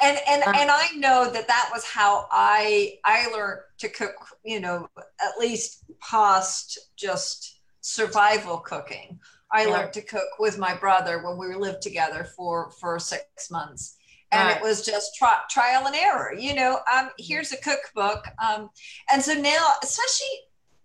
And 0.00 0.18
and 0.28 0.42
um, 0.42 0.54
and 0.54 0.70
I 0.70 0.90
know 0.94 1.30
that 1.30 1.48
that 1.48 1.70
was 1.72 1.84
how 1.84 2.28
I 2.30 2.98
I 3.04 3.26
learned 3.32 3.60
to 3.78 3.88
cook, 3.88 4.14
you 4.44 4.60
know, 4.60 4.86
at 4.98 5.38
least 5.40 5.84
past 6.00 6.78
just 6.94 7.60
survival 7.80 8.58
cooking. 8.58 9.18
I 9.50 9.64
yeah. 9.64 9.70
learned 9.70 9.94
to 9.94 10.02
cook 10.02 10.28
with 10.38 10.58
my 10.58 10.76
brother 10.76 11.24
when 11.24 11.38
we 11.38 11.52
lived 11.56 11.82
together 11.82 12.28
for 12.36 12.70
for 12.72 12.98
six 12.98 13.50
months, 13.50 13.96
and 14.30 14.46
right. 14.46 14.56
it 14.58 14.62
was 14.62 14.84
just 14.84 15.16
tri- 15.16 15.42
trial 15.50 15.86
and 15.86 15.96
error. 15.96 16.34
You 16.34 16.54
know, 16.54 16.80
um, 16.94 17.08
here's 17.18 17.50
a 17.52 17.56
cookbook, 17.56 18.24
um, 18.46 18.68
and 19.10 19.22
so 19.22 19.32
now, 19.34 19.66
especially 19.82 20.28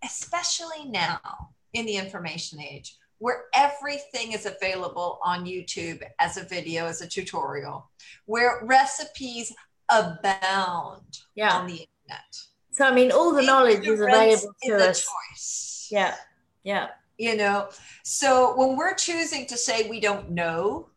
especially 0.01 0.85
now 0.85 1.52
in 1.73 1.85
the 1.85 1.95
information 1.95 2.61
age, 2.61 2.97
where 3.19 3.45
everything 3.53 4.31
is 4.31 4.45
available 4.45 5.19
on 5.23 5.45
YouTube 5.45 6.01
as 6.19 6.37
a 6.37 6.43
video, 6.43 6.85
as 6.85 7.01
a 7.01 7.07
tutorial, 7.07 7.89
where 8.25 8.61
recipes 8.63 9.53
abound 9.89 11.19
yeah. 11.35 11.53
on 11.53 11.67
the 11.67 11.73
internet. 11.73 12.37
So 12.71 12.85
I 12.85 12.93
mean, 12.93 13.11
all 13.11 13.33
the 13.33 13.43
knowledge 13.43 13.85
is 13.87 13.99
available 13.99 14.55
to 14.63 14.89
us. 14.89 15.05
Choice. 15.05 15.87
Yeah, 15.91 16.15
yeah 16.63 16.87
you 17.17 17.35
know 17.35 17.69
so 18.03 18.55
when 18.55 18.75
we're 18.75 18.95
choosing 18.95 19.45
to 19.45 19.57
say 19.57 19.89
we 19.89 19.99
don't 19.99 20.31
know 20.31 20.89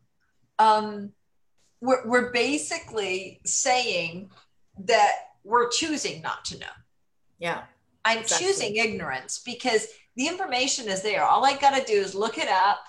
um 0.58 1.12
we're, 1.80 2.06
we're 2.06 2.32
basically 2.32 3.40
saying 3.44 4.30
that 4.78 5.12
we're 5.44 5.68
choosing 5.68 6.22
not 6.22 6.44
to 6.44 6.58
know 6.58 6.66
yeah 7.38 7.62
i'm 8.04 8.20
exactly. 8.20 8.46
choosing 8.46 8.76
ignorance 8.76 9.42
because 9.44 9.86
the 10.16 10.26
information 10.26 10.88
is 10.88 11.02
there 11.02 11.24
all 11.24 11.44
i 11.44 11.56
got 11.56 11.76
to 11.76 11.84
do 11.84 11.98
is 11.98 12.14
look 12.14 12.38
it 12.38 12.48
up 12.48 12.80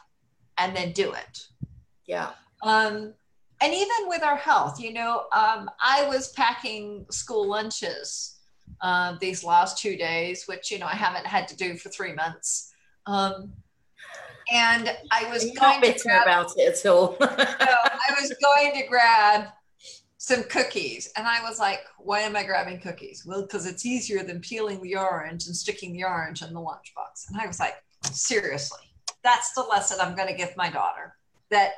and 0.57 0.75
then 0.75 0.91
do 0.91 1.12
it 1.12 1.48
yeah 2.05 2.29
um 2.63 3.13
and 3.60 3.74
even 3.74 4.07
with 4.07 4.24
our 4.24 4.38
health 4.38 4.79
you 4.79 4.93
know 4.93 5.25
um 5.34 5.69
i 5.81 6.07
was 6.07 6.29
packing 6.29 7.05
school 7.10 7.48
lunches 7.48 8.38
uh, 8.81 9.15
these 9.19 9.43
last 9.43 9.77
two 9.77 9.96
days, 9.96 10.48
which 10.48 10.72
you 10.72 10.79
know 10.79 10.86
I 10.86 10.96
haven't 10.96 11.25
had 11.25 11.48
to 11.50 11.57
do 11.57 11.75
for 11.75 11.89
three 11.89 12.13
months. 12.13 12.74
Um, 13.05 13.53
and 14.53 14.96
I 15.12 15.29
was 15.29 15.43
going 15.51 15.81
to 15.81 16.00
grab, 16.03 16.24
about 16.24 16.51
it 16.55 16.79
at 16.79 16.89
all. 16.89 17.17
no, 17.22 17.27
I 17.29 18.22
was 18.22 18.34
going 18.41 18.81
to 18.81 18.88
grab 18.88 19.48
some 20.27 20.43
cookies, 20.43 21.10
and 21.15 21.25
I 21.25 21.41
was 21.41 21.57
like, 21.57 21.86
"Why 22.00 22.19
am 22.19 22.36
I 22.36 22.43
grabbing 22.43 22.81
cookies?" 22.81 23.25
Well, 23.25 23.43
because 23.43 23.65
it's 23.65 23.86
easier 23.86 24.24
than 24.24 24.41
peeling 24.41 24.81
the 24.84 24.98
orange 24.98 25.48
and 25.48 25.55
sticking 25.55 25.93
the 25.93 26.03
orange 26.03 26.41
in 26.41 26.53
the 26.53 26.60
lunchbox. 26.60 27.29
And 27.29 27.39
I 27.39 27.48
was 27.48 27.62
like, 27.62 27.81
"Seriously, 28.12 28.91
that's 29.24 29.53
the 29.53 29.62
lesson 29.62 30.00
I'm 30.01 30.17
going 30.17 30.27
to 30.27 30.34
give 30.34 30.53
my 30.57 30.69
daughter. 30.69 31.15
That 31.50 31.72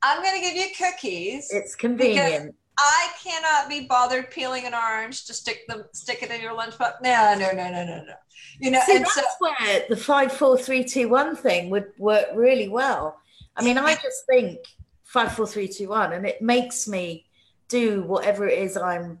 I'm 0.00 0.22
going 0.22 0.36
to 0.36 0.40
give 0.40 0.54
you 0.54 0.68
cookies. 0.78 1.48
It's 1.50 1.74
convenient." 1.74 2.54
I 2.80 3.08
cannot 3.20 3.68
be 3.68 3.88
bothered 3.88 4.30
peeling 4.30 4.64
an 4.64 4.74
orange 4.74 5.24
to 5.26 5.34
stick 5.34 5.66
them 5.66 5.82
stick 5.92 6.22
it 6.22 6.30
in 6.30 6.40
your 6.40 6.56
lunchbox. 6.56 7.02
No, 7.02 7.34
no, 7.36 7.50
no, 7.50 7.68
no, 7.68 7.84
no, 7.84 8.04
no. 8.04 8.14
You 8.60 8.70
know, 8.70 8.80
See, 8.86 8.94
and 8.94 9.04
that's 9.04 9.14
so, 9.16 9.22
where 9.40 9.86
the 9.88 9.96
five, 9.96 10.32
four, 10.32 10.56
three, 10.56 10.84
two, 10.84 11.08
one 11.08 11.34
thing 11.34 11.68
would 11.70 11.90
work 11.98 12.26
really 12.36 12.68
well. 12.68 13.18
I 13.56 13.64
mean, 13.64 13.76
I 13.76 13.94
just 13.94 14.24
think 14.30 14.60
five, 15.02 15.32
four, 15.32 15.48
three, 15.48 15.66
two, 15.66 15.88
one, 15.88 16.12
and 16.12 16.24
it 16.24 16.40
makes 16.40 16.86
me 16.86 17.24
do 17.68 18.02
whatever 18.02 18.48
it 18.48 18.58
is 18.58 18.76
I'm 18.76 19.18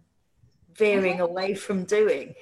veering 0.74 1.14
mm-hmm. 1.14 1.22
away 1.22 1.54
from 1.54 1.84
doing. 1.84 2.34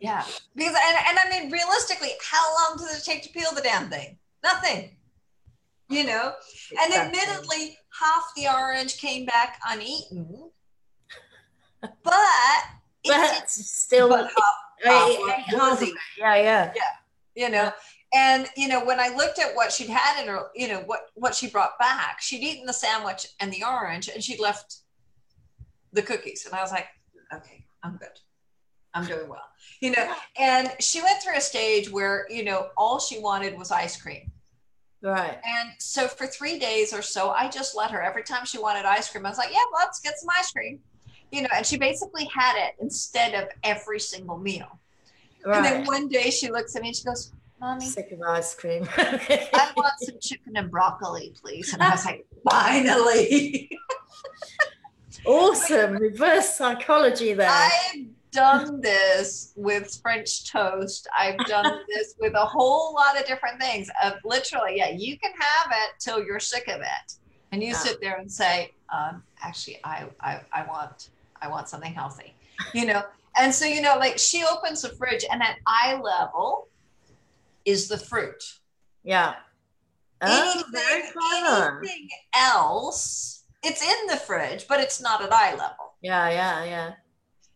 yeah, 0.00 0.24
because 0.54 0.74
and, 0.74 0.96
and 1.08 1.18
I 1.18 1.28
mean, 1.30 1.50
realistically, 1.50 2.10
how 2.22 2.44
long 2.54 2.78
does 2.78 2.98
it 2.98 3.04
take 3.04 3.22
to 3.22 3.28
peel 3.30 3.50
the 3.54 3.62
damn 3.62 3.88
thing? 3.88 4.18
Nothing. 4.42 4.90
You 5.88 6.04
know, 6.04 6.32
exactly. 6.72 6.96
and 6.96 7.06
admittedly, 7.06 7.78
half 7.98 8.32
the 8.36 8.48
orange 8.52 8.98
came 8.98 9.24
back 9.24 9.60
uneaten, 9.68 10.50
but 11.80 11.92
but 12.02 13.42
it's 13.42 13.70
still 13.70 14.08
but 14.08 14.28
half, 14.84 15.16
half 15.48 15.80
yeah, 16.18 16.34
yeah, 16.34 16.72
yeah. 16.74 16.82
You 17.36 17.50
know, 17.50 17.72
and 18.12 18.48
you 18.56 18.66
know 18.66 18.84
when 18.84 18.98
I 18.98 19.14
looked 19.14 19.38
at 19.38 19.54
what 19.54 19.70
she'd 19.70 19.88
had 19.88 20.20
in 20.20 20.28
her, 20.28 20.48
you 20.56 20.66
know 20.66 20.80
what 20.86 21.10
what 21.14 21.36
she 21.36 21.48
brought 21.48 21.78
back, 21.78 22.20
she'd 22.20 22.42
eaten 22.42 22.66
the 22.66 22.72
sandwich 22.72 23.28
and 23.38 23.52
the 23.52 23.62
orange, 23.64 24.08
and 24.08 24.24
she'd 24.24 24.40
left 24.40 24.78
the 25.96 26.02
cookies, 26.02 26.46
and 26.46 26.54
I 26.54 26.62
was 26.62 26.70
like, 26.70 26.86
okay, 27.32 27.66
I'm 27.82 27.96
good. 27.96 28.08
I'm 28.94 29.06
doing 29.14 29.28
well. 29.28 29.42
You 29.80 29.92
know, 29.92 30.12
and 30.38 30.70
she 30.80 31.02
went 31.02 31.22
through 31.22 31.36
a 31.36 31.40
stage 31.40 31.90
where, 31.90 32.26
you 32.30 32.44
know, 32.44 32.68
all 32.76 33.00
she 33.00 33.18
wanted 33.18 33.58
was 33.58 33.70
ice 33.70 34.00
cream. 34.00 34.30
Right. 35.02 35.38
And 35.44 35.70
so 35.78 36.08
for 36.08 36.26
three 36.26 36.58
days 36.58 36.92
or 36.92 37.02
so, 37.02 37.30
I 37.30 37.48
just 37.48 37.76
let 37.76 37.90
her 37.90 38.02
every 38.02 38.22
time 38.22 38.44
she 38.44 38.58
wanted 38.58 38.84
ice 38.84 39.10
cream. 39.10 39.26
I 39.26 39.28
was 39.28 39.38
like, 39.38 39.52
yeah, 39.52 39.58
let's 39.78 40.00
get 40.00 40.18
some 40.18 40.28
ice 40.38 40.50
cream. 40.50 40.80
You 41.30 41.42
know, 41.42 41.48
and 41.54 41.66
she 41.66 41.76
basically 41.76 42.24
had 42.32 42.56
it 42.56 42.74
instead 42.80 43.34
of 43.34 43.48
every 43.62 44.00
single 44.00 44.38
meal. 44.38 44.78
Right. 45.44 45.56
And 45.56 45.64
then 45.64 45.84
one 45.84 46.08
day 46.08 46.30
she 46.30 46.50
looks 46.50 46.74
at 46.76 46.82
me 46.82 46.88
and 46.88 46.96
she 46.96 47.04
goes, 47.04 47.32
Mommy, 47.60 47.86
sick 47.86 48.12
of 48.12 48.20
ice 48.22 48.54
cream. 48.54 48.86
I 48.96 49.72
want 49.76 49.94
some 50.00 50.16
chicken 50.20 50.56
and 50.56 50.70
broccoli, 50.70 51.32
please. 51.40 51.72
And 51.72 51.82
I 51.82 51.90
was 51.90 52.04
like, 52.04 52.26
finally. 52.50 53.70
Awesome. 55.26 55.94
Reverse 55.94 56.54
psychology 56.54 57.32
there. 57.32 57.50
I've 57.50 58.06
done 58.30 58.80
this 58.80 59.52
with 59.56 59.98
French 60.02 60.50
toast. 60.50 61.08
I've 61.18 61.38
done 61.46 61.80
this 61.88 62.14
with 62.20 62.34
a 62.34 62.44
whole 62.44 62.94
lot 62.94 63.18
of 63.18 63.26
different 63.26 63.60
things. 63.60 63.88
Of 64.04 64.14
literally, 64.24 64.76
yeah, 64.76 64.90
you 64.90 65.18
can 65.18 65.32
have 65.32 65.72
it 65.72 65.98
till 65.98 66.22
you're 66.22 66.40
sick 66.40 66.68
of 66.68 66.80
it, 66.80 67.14
and 67.52 67.62
you 67.62 67.70
yeah. 67.70 67.78
sit 67.78 68.00
there 68.00 68.16
and 68.16 68.30
say, 68.30 68.72
um, 68.92 69.22
"Actually, 69.42 69.80
I, 69.84 70.06
I, 70.20 70.40
I 70.52 70.66
want, 70.66 71.10
I 71.40 71.48
want 71.48 71.68
something 71.68 71.92
healthy," 71.92 72.34
you 72.74 72.86
know. 72.86 73.02
And 73.38 73.54
so, 73.54 73.66
you 73.66 73.82
know, 73.82 73.96
like 73.98 74.18
she 74.18 74.44
opens 74.44 74.82
the 74.82 74.90
fridge, 74.90 75.24
and 75.30 75.42
at 75.42 75.56
eye 75.66 75.98
level 76.02 76.68
is 77.64 77.88
the 77.88 77.98
fruit. 77.98 78.42
Yeah. 79.02 79.34
Oh, 80.22 80.64
anything, 80.72 81.12
anything 81.34 82.08
else, 82.34 83.35
it's 83.62 83.82
in 83.82 84.06
the 84.08 84.16
fridge, 84.16 84.66
but 84.68 84.80
it's 84.80 85.00
not 85.00 85.22
at 85.22 85.32
eye 85.32 85.52
level. 85.52 85.94
Yeah, 86.02 86.28
yeah, 86.30 86.64
yeah. 86.64 86.92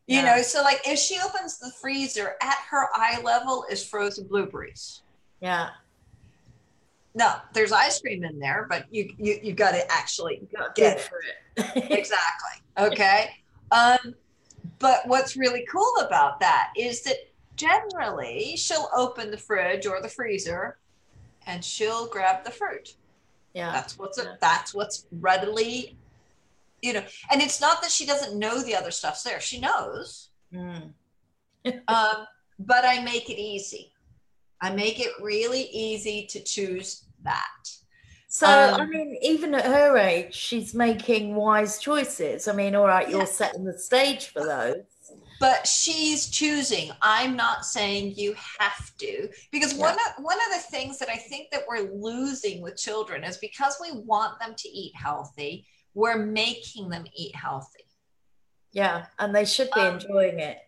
You 0.07 0.17
yeah. 0.17 0.37
know, 0.37 0.43
so 0.43 0.63
like 0.63 0.81
if 0.87 0.99
she 0.99 1.19
opens 1.25 1.59
the 1.59 1.71
freezer 1.81 2.35
at 2.43 2.59
her 2.71 2.89
eye 2.95 3.21
level 3.23 3.65
is 3.71 3.85
frozen 3.85 4.27
blueberries. 4.27 5.03
Yeah. 5.41 5.71
No, 7.15 7.35
there's 7.55 7.73
ice 7.73 8.01
cream 8.01 8.25
in 8.25 8.39
there, 8.39 8.67
but 8.69 8.87
you 8.93 9.13
you 9.19 9.39
you 9.43 9.53
got 9.53 9.73
to 9.73 9.93
actually 9.93 10.43
get 10.75 10.99
it. 10.99 11.01
for 11.01 11.21
it. 11.27 11.91
exactly. 11.91 12.57
Okay. 12.79 13.29
Um, 13.73 14.15
but 14.79 15.07
what's 15.07 15.37
really 15.37 15.67
cool 15.71 15.93
about 16.01 16.41
that 16.41 16.71
is 16.79 17.03
that 17.03 17.17
generally 17.57 18.57
she'll 18.57 18.89
open 18.97 19.31
the 19.31 19.37
fridge 19.37 19.87
or 19.87 20.01
the 20.01 20.09
freezer 20.09 20.79
and 21.47 21.63
she'll 21.63 22.07
grab 22.07 22.43
the 22.45 22.51
fruit. 22.51 22.95
Yeah. 23.55 23.73
That's 23.73 23.99
what's 23.99 24.19
yeah. 24.19 24.35
that's 24.41 24.75
what's 24.75 25.07
readily 25.13 25.97
you 26.83 26.93
know, 26.95 27.03
and 27.31 27.43
it's 27.43 27.61
not 27.61 27.83
that 27.83 27.91
she 27.91 28.07
doesn't 28.07 28.39
know 28.39 28.63
the 28.63 28.75
other 28.75 28.91
stuff's 28.91 29.23
there. 29.23 29.41
She 29.41 29.61
knows. 29.61 30.31
Mm. 30.55 30.93
um, 31.89 32.27
but 32.59 32.85
I 32.85 33.03
make 33.03 33.29
it 33.31 33.41
easy. 33.41 33.93
I 34.61 34.71
make 34.71 35.01
it 35.01 35.13
really 35.21 35.63
easy 35.73 36.27
to 36.31 36.41
choose 36.43 37.05
that. 37.23 37.71
So, 38.29 38.47
um, 38.47 38.81
I 38.81 38.87
mean, 38.87 39.19
even 39.23 39.55
at 39.55 39.65
her 39.65 39.97
age, 39.97 40.35
she's 40.35 40.75
making 40.75 41.35
wise 41.35 41.79
choices. 41.79 42.47
I 42.47 42.53
mean, 42.53 42.75
all 42.75 42.87
right, 42.87 43.09
you're 43.09 43.21
yeah. 43.21 43.25
setting 43.25 43.65
the 43.65 43.77
stage 43.77 44.29
for 44.29 44.45
those. 44.45 44.85
But 45.41 45.67
she's 45.67 46.29
choosing. 46.29 46.93
I'm 47.03 47.35
not 47.35 47.65
saying 47.65 48.15
you 48.17 48.37
have 48.59 48.97
to, 48.99 49.29
because 49.51 49.73
yeah. 49.73 49.81
one 49.81 49.95
of 49.95 50.25
one 50.25 50.37
of 50.37 50.53
the 50.55 50.71
things 50.71 50.99
that 50.99 51.09
I 51.09 51.17
think 51.17 51.51
that 51.51 51.65
we're 51.69 51.91
losing 51.93 52.61
with 52.61 52.77
children 52.77 53.25
is 53.25 53.39
because 53.39 53.79
we 53.81 54.01
want 54.03 54.39
them 54.39 54.55
to 54.57 54.69
eat 54.69 54.95
healthy 54.95 55.67
we're 55.95 56.19
making 56.19 56.89
them 56.89 57.05
eat 57.15 57.35
healthy. 57.35 57.85
Yeah, 58.73 59.07
and 59.19 59.35
they 59.35 59.45
should 59.45 59.71
be 59.75 59.81
um, 59.81 59.95
enjoying 59.95 60.39
it. 60.39 60.59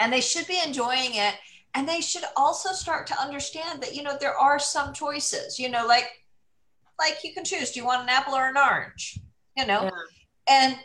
And 0.00 0.12
they 0.12 0.20
should 0.20 0.46
be 0.46 0.58
enjoying 0.64 1.14
it. 1.14 1.34
and 1.74 1.88
they 1.88 2.00
should 2.00 2.24
also 2.36 2.72
start 2.72 3.06
to 3.08 3.20
understand 3.20 3.82
that 3.82 3.94
you 3.94 4.02
know 4.02 4.16
there 4.18 4.36
are 4.36 4.58
some 4.58 4.92
choices 4.94 5.58
you 5.58 5.68
know 5.68 5.86
like 5.86 6.24
like 6.98 7.18
you 7.22 7.34
can 7.34 7.44
choose 7.44 7.72
do 7.72 7.80
you 7.80 7.86
want 7.86 8.02
an 8.02 8.08
apple 8.08 8.34
or 8.34 8.48
an 8.48 8.56
orange 8.56 9.20
you 9.54 9.66
know 9.66 9.82
yeah. 9.82 9.90
and 10.48 10.78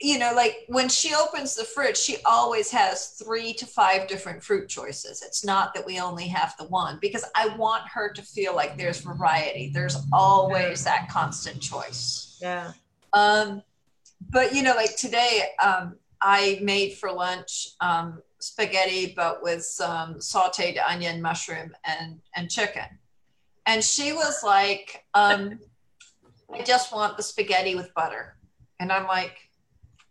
you 0.00 0.18
know 0.18 0.32
like 0.34 0.64
when 0.68 0.88
she 0.88 1.14
opens 1.14 1.54
the 1.54 1.64
fridge 1.64 1.96
she 1.96 2.16
always 2.26 2.70
has 2.70 3.08
three 3.22 3.52
to 3.54 3.64
five 3.64 4.06
different 4.08 4.42
fruit 4.42 4.68
choices. 4.68 5.22
It's 5.22 5.44
not 5.44 5.72
that 5.74 5.86
we 5.86 5.98
only 5.98 6.28
have 6.28 6.54
the 6.58 6.66
one 6.66 6.98
because 7.00 7.24
i 7.34 7.48
want 7.56 7.88
her 7.88 8.12
to 8.12 8.22
feel 8.22 8.54
like 8.54 8.76
there's 8.76 9.00
variety. 9.00 9.70
There's 9.72 9.96
always 10.12 10.84
that 10.84 11.08
constant 11.08 11.60
choice. 11.60 12.38
Yeah. 12.42 12.72
Um 13.12 13.62
but 14.30 14.54
you 14.54 14.62
know 14.62 14.74
like 14.74 14.96
today 14.96 15.50
um 15.62 15.96
i 16.20 16.58
made 16.62 16.94
for 16.94 17.12
lunch 17.12 17.68
um 17.80 18.22
spaghetti 18.38 19.12
but 19.14 19.42
with 19.42 19.62
some 19.62 20.14
sauteed 20.14 20.78
onion 20.86 21.22
mushroom 21.22 21.74
and 21.84 22.20
and 22.34 22.50
chicken. 22.50 22.84
And 23.66 23.82
she 23.82 24.12
was 24.12 24.42
like, 24.44 25.04
um, 25.14 25.58
I 26.54 26.62
just 26.62 26.92
want 26.92 27.16
the 27.16 27.22
spaghetti 27.22 27.74
with 27.74 27.92
butter. 27.94 28.36
And 28.78 28.92
I'm 28.92 29.06
like, 29.08 29.45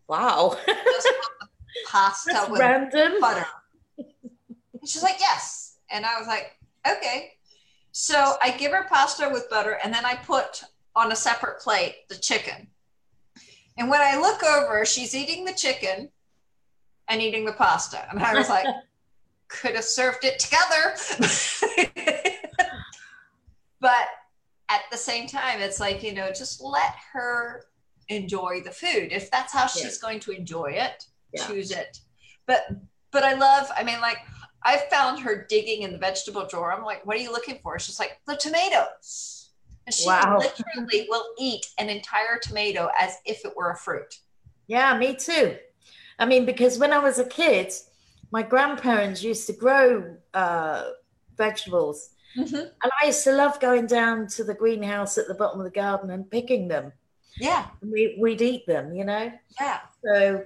Wow. 0.07 0.57
pasta 1.87 2.31
That's 2.33 2.49
with 2.49 2.59
random. 2.59 3.19
butter. 3.19 3.45
And 3.97 4.87
she's 4.89 5.03
like, 5.03 5.19
Yes. 5.19 5.77
And 5.89 6.05
I 6.05 6.19
was 6.19 6.27
like, 6.27 6.57
Okay. 6.87 7.31
So 7.91 8.35
I 8.41 8.51
give 8.51 8.71
her 8.71 8.85
pasta 8.89 9.29
with 9.31 9.49
butter 9.49 9.77
and 9.83 9.93
then 9.93 10.05
I 10.05 10.15
put 10.15 10.63
on 10.95 11.11
a 11.11 11.15
separate 11.15 11.59
plate 11.59 12.07
the 12.09 12.15
chicken. 12.15 12.67
And 13.77 13.89
when 13.89 14.01
I 14.01 14.19
look 14.19 14.43
over, 14.43 14.85
she's 14.85 15.15
eating 15.15 15.43
the 15.43 15.53
chicken 15.53 16.09
and 17.09 17.21
eating 17.21 17.45
the 17.45 17.53
pasta. 17.53 18.07
And 18.09 18.21
I 18.21 18.33
was 18.35 18.49
like, 18.49 18.65
could 19.47 19.75
have 19.75 19.83
served 19.83 20.23
it 20.23 20.39
together. 20.39 20.95
but 23.79 24.07
at 24.69 24.81
the 24.91 24.97
same 24.97 25.27
time 25.27 25.61
it's 25.61 25.79
like 25.79 26.01
you 26.03 26.13
know 26.13 26.29
just 26.29 26.61
let 26.61 26.95
her 27.13 27.65
enjoy 28.09 28.61
the 28.63 28.71
food. 28.71 29.11
If 29.11 29.31
that's 29.31 29.53
how 29.53 29.67
she's 29.67 29.97
going 29.97 30.19
to 30.21 30.31
enjoy 30.31 30.71
it 30.71 31.05
yeah. 31.35 31.47
choose 31.47 31.71
it. 31.71 31.99
But 32.45 32.63
but 33.11 33.23
i 33.23 33.33
love 33.33 33.71
i 33.77 33.83
mean 33.83 34.01
like 34.01 34.17
i 34.63 34.77
found 34.91 35.19
her 35.21 35.45
digging 35.47 35.83
in 35.83 35.91
the 35.91 35.97
vegetable 35.97 36.47
drawer. 36.47 36.73
I'm 36.73 36.83
like 36.83 37.05
what 37.05 37.17
are 37.17 37.21
you 37.21 37.31
looking 37.31 37.59
for? 37.61 37.77
She's 37.79 37.99
like 37.99 38.19
the 38.27 38.35
tomatoes. 38.35 39.49
And 39.85 39.93
she 39.93 40.07
wow. 40.07 40.39
literally 40.39 41.07
will 41.09 41.25
eat 41.39 41.67
an 41.77 41.89
entire 41.89 42.39
tomato 42.41 42.89
as 42.99 43.17
if 43.25 43.45
it 43.45 43.55
were 43.55 43.71
a 43.71 43.77
fruit. 43.77 44.19
Yeah 44.67 44.97
me 44.97 45.15
too. 45.15 45.57
I 46.19 46.25
mean 46.25 46.45
because 46.45 46.79
when 46.79 46.93
i 46.93 46.99
was 46.99 47.19
a 47.19 47.25
kid 47.25 47.73
my 48.31 48.41
grandparents 48.41 49.23
used 49.23 49.47
to 49.47 49.53
grow 49.53 50.17
uh, 50.33 50.83
vegetables. 51.37 52.09
Mm-hmm. 52.35 52.55
And 52.55 52.91
I 53.01 53.05
used 53.05 53.23
to 53.25 53.31
love 53.31 53.61
going 53.61 53.85
down 53.85 54.27
to 54.29 54.43
the 54.43 54.53
greenhouse 54.53 55.17
at 55.17 55.27
the 55.27 55.35
bottom 55.35 55.59
of 55.61 55.63
the 55.63 55.71
garden 55.71 56.09
and 56.09 56.29
picking 56.29 56.67
them. 56.67 56.91
Yeah. 57.39 57.67
We, 57.81 58.17
we'd 58.19 58.41
eat 58.41 58.65
them, 58.65 58.93
you 58.95 59.05
know? 59.05 59.31
Yeah. 59.59 59.79
So 60.03 60.43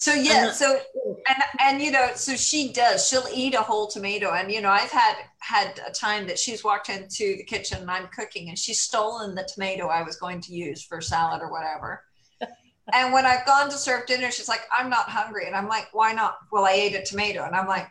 so 0.00 0.14
yeah, 0.14 0.52
so 0.52 0.78
and 0.96 1.42
and 1.60 1.82
you 1.82 1.90
know, 1.90 2.10
so 2.14 2.36
she 2.36 2.72
does. 2.72 3.08
She'll 3.08 3.26
eat 3.34 3.54
a 3.54 3.62
whole 3.62 3.88
tomato, 3.88 4.32
and 4.32 4.50
you 4.50 4.60
know, 4.60 4.70
I've 4.70 4.92
had 4.92 5.16
had 5.40 5.80
a 5.84 5.90
time 5.90 6.28
that 6.28 6.38
she's 6.38 6.62
walked 6.62 6.88
into 6.88 7.36
the 7.36 7.42
kitchen 7.42 7.80
and 7.80 7.90
I'm 7.90 8.06
cooking, 8.06 8.48
and 8.48 8.56
she's 8.56 8.80
stolen 8.80 9.34
the 9.34 9.48
tomato 9.52 9.88
I 9.88 10.04
was 10.04 10.14
going 10.14 10.40
to 10.42 10.54
use 10.54 10.84
for 10.84 11.00
salad 11.00 11.42
or 11.42 11.50
whatever. 11.50 12.04
and 12.92 13.12
when 13.12 13.26
I've 13.26 13.44
gone 13.44 13.70
to 13.70 13.76
serve 13.76 14.06
dinner, 14.06 14.30
she's 14.30 14.48
like, 14.48 14.60
"I'm 14.72 14.88
not 14.88 15.08
hungry," 15.08 15.48
and 15.48 15.56
I'm 15.56 15.66
like, 15.66 15.88
"Why 15.92 16.12
not?" 16.12 16.36
Well, 16.52 16.64
I 16.64 16.72
ate 16.72 16.94
a 16.94 17.02
tomato, 17.02 17.44
and 17.44 17.56
I'm 17.56 17.66
like, 17.66 17.90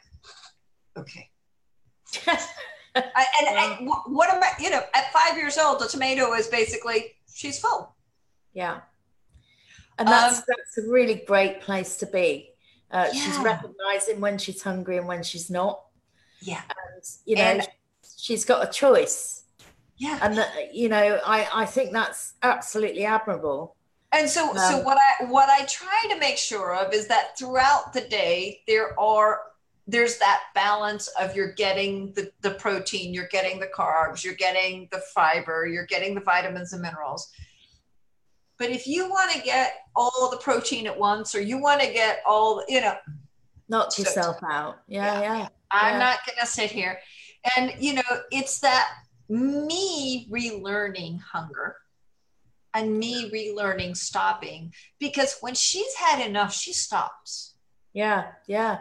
"Okay." 0.95 1.29
I, 2.95 3.25
and, 3.39 3.79
and 3.81 3.89
what 4.07 4.29
am 4.29 4.41
I, 4.41 4.51
you 4.61 4.69
know, 4.69 4.81
at 4.95 5.11
five 5.11 5.37
years 5.37 5.57
old, 5.57 5.81
the 5.81 5.87
tomato 5.87 6.33
is 6.33 6.47
basically, 6.47 7.13
she's 7.31 7.59
full. 7.59 7.96
Yeah. 8.57 8.79
And 9.99 10.07
that's, 10.07 10.39
um, 10.39 10.43
that's 10.47 10.79
a 10.79 10.89
really 10.89 11.23
great 11.27 11.61
place 11.61 11.97
to 11.97 12.07
be. 12.07 12.49
Uh, 12.89 13.07
yeah. 13.13 13.21
She's 13.21 13.37
recognizing 13.37 14.19
when 14.19 14.39
she's 14.39 14.63
hungry 14.63 14.97
and 14.97 15.07
when 15.07 15.21
she's 15.21 15.51
not. 15.51 15.83
Yeah. 16.41 16.61
And, 16.67 17.03
you 17.25 17.35
know, 17.35 17.43
and, 17.43 17.67
she's 18.17 18.45
got 18.45 18.67
a 18.67 18.71
choice. 18.71 19.43
Yeah. 19.97 20.17
And, 20.23 20.39
that, 20.39 20.73
you 20.73 20.89
know, 20.89 21.19
I, 21.23 21.47
I 21.53 21.65
think 21.67 21.91
that's 21.91 22.33
absolutely 22.41 23.05
admirable. 23.05 23.75
And 24.11 24.27
so, 24.27 24.49
um, 24.49 24.57
so 24.57 24.79
what 24.81 24.97
I 24.97 25.25
what 25.25 25.49
I 25.49 25.65
try 25.65 26.05
to 26.09 26.17
make 26.17 26.37
sure 26.37 26.73
of 26.73 26.93
is 26.93 27.07
that 27.09 27.37
throughout 27.37 27.93
the 27.93 28.01
day 28.01 28.61
there 28.65 28.99
are 28.99 29.41
there's 29.85 30.17
that 30.17 30.43
balance 30.55 31.09
of 31.19 31.35
you're 31.35 31.53
getting 31.53 32.13
the, 32.13 32.31
the 32.41 32.51
protein, 32.51 33.13
you're 33.13 33.27
getting 33.27 33.59
the 33.59 33.67
carbs, 33.67 34.23
you're 34.23 34.33
getting 34.33 34.87
the 34.91 35.01
fiber, 35.13 35.67
you're 35.67 35.85
getting 35.85 36.15
the 36.15 36.21
vitamins 36.21 36.73
and 36.73 36.81
minerals. 36.81 37.31
But 38.59 38.69
if 38.71 38.87
you 38.87 39.09
want 39.09 39.31
to 39.31 39.41
get 39.41 39.73
all 39.95 40.29
the 40.31 40.37
protein 40.37 40.87
at 40.87 40.97
once, 40.97 41.35
or 41.35 41.41
you 41.41 41.61
want 41.61 41.81
to 41.81 41.91
get 41.91 42.21
all, 42.25 42.63
you 42.67 42.81
know, 42.81 42.95
knock 43.69 43.91
so, 43.91 44.01
yourself 44.01 44.37
out. 44.43 44.79
Yeah, 44.87 45.21
yeah. 45.21 45.37
yeah. 45.37 45.47
I'm 45.71 45.93
yeah. 45.93 45.99
not 45.99 46.19
going 46.25 46.37
to 46.39 46.47
sit 46.47 46.71
here. 46.71 46.99
And, 47.55 47.73
you 47.79 47.93
know, 47.93 48.21
it's 48.31 48.59
that 48.59 48.89
me 49.29 50.27
relearning 50.31 51.21
hunger 51.21 51.75
and 52.73 52.97
me 52.97 53.29
relearning 53.29 53.95
stopping 53.95 54.73
because 54.99 55.37
when 55.41 55.53
she's 55.53 55.93
had 55.95 56.25
enough, 56.25 56.53
she 56.53 56.73
stops. 56.73 57.55
Yeah, 57.93 58.27
yeah. 58.47 58.79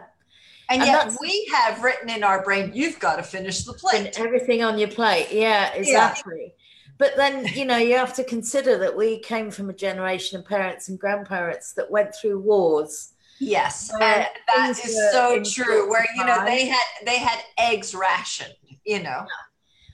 And, 0.69 0.81
and 0.81 0.89
yet 0.89 1.13
we 1.21 1.49
have 1.53 1.81
written 1.81 2.09
in 2.09 2.23
our 2.23 2.43
brain, 2.43 2.71
you've 2.73 2.99
got 2.99 3.17
to 3.17 3.23
finish 3.23 3.63
the 3.63 3.73
plate. 3.73 4.05
And 4.05 4.25
everything 4.25 4.63
on 4.63 4.77
your 4.77 4.89
plate. 4.89 5.29
Yeah, 5.31 5.73
exactly. 5.73 6.53
Yeah. 6.57 6.63
But 6.97 7.15
then, 7.15 7.45
you 7.53 7.65
know, 7.65 7.77
you 7.77 7.95
have 7.95 8.13
to 8.15 8.23
consider 8.23 8.77
that 8.79 8.95
we 8.95 9.19
came 9.19 9.51
from 9.51 9.69
a 9.69 9.73
generation 9.73 10.39
of 10.39 10.45
parents 10.45 10.89
and 10.89 10.99
grandparents 10.99 11.73
that 11.73 11.91
went 11.91 12.15
through 12.15 12.39
wars. 12.39 13.13
Yes, 13.39 13.91
and 13.93 14.01
that 14.01 14.69
is 14.69 15.11
so 15.11 15.43
true. 15.43 15.87
Where 15.87 16.07
you 16.15 16.25
know 16.25 16.43
they 16.43 16.65
had 16.65 16.85
they 17.05 17.19
had 17.19 17.39
eggs 17.59 17.93
rationed, 17.93 18.55
you 18.83 19.03
know, 19.03 19.27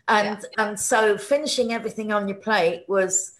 and 0.07 0.39
yeah. 0.41 0.65
and 0.65 0.79
so 0.79 1.17
finishing 1.17 1.73
everything 1.73 2.13
on 2.13 2.29
your 2.29 2.37
plate 2.37 2.85
was 2.87 3.33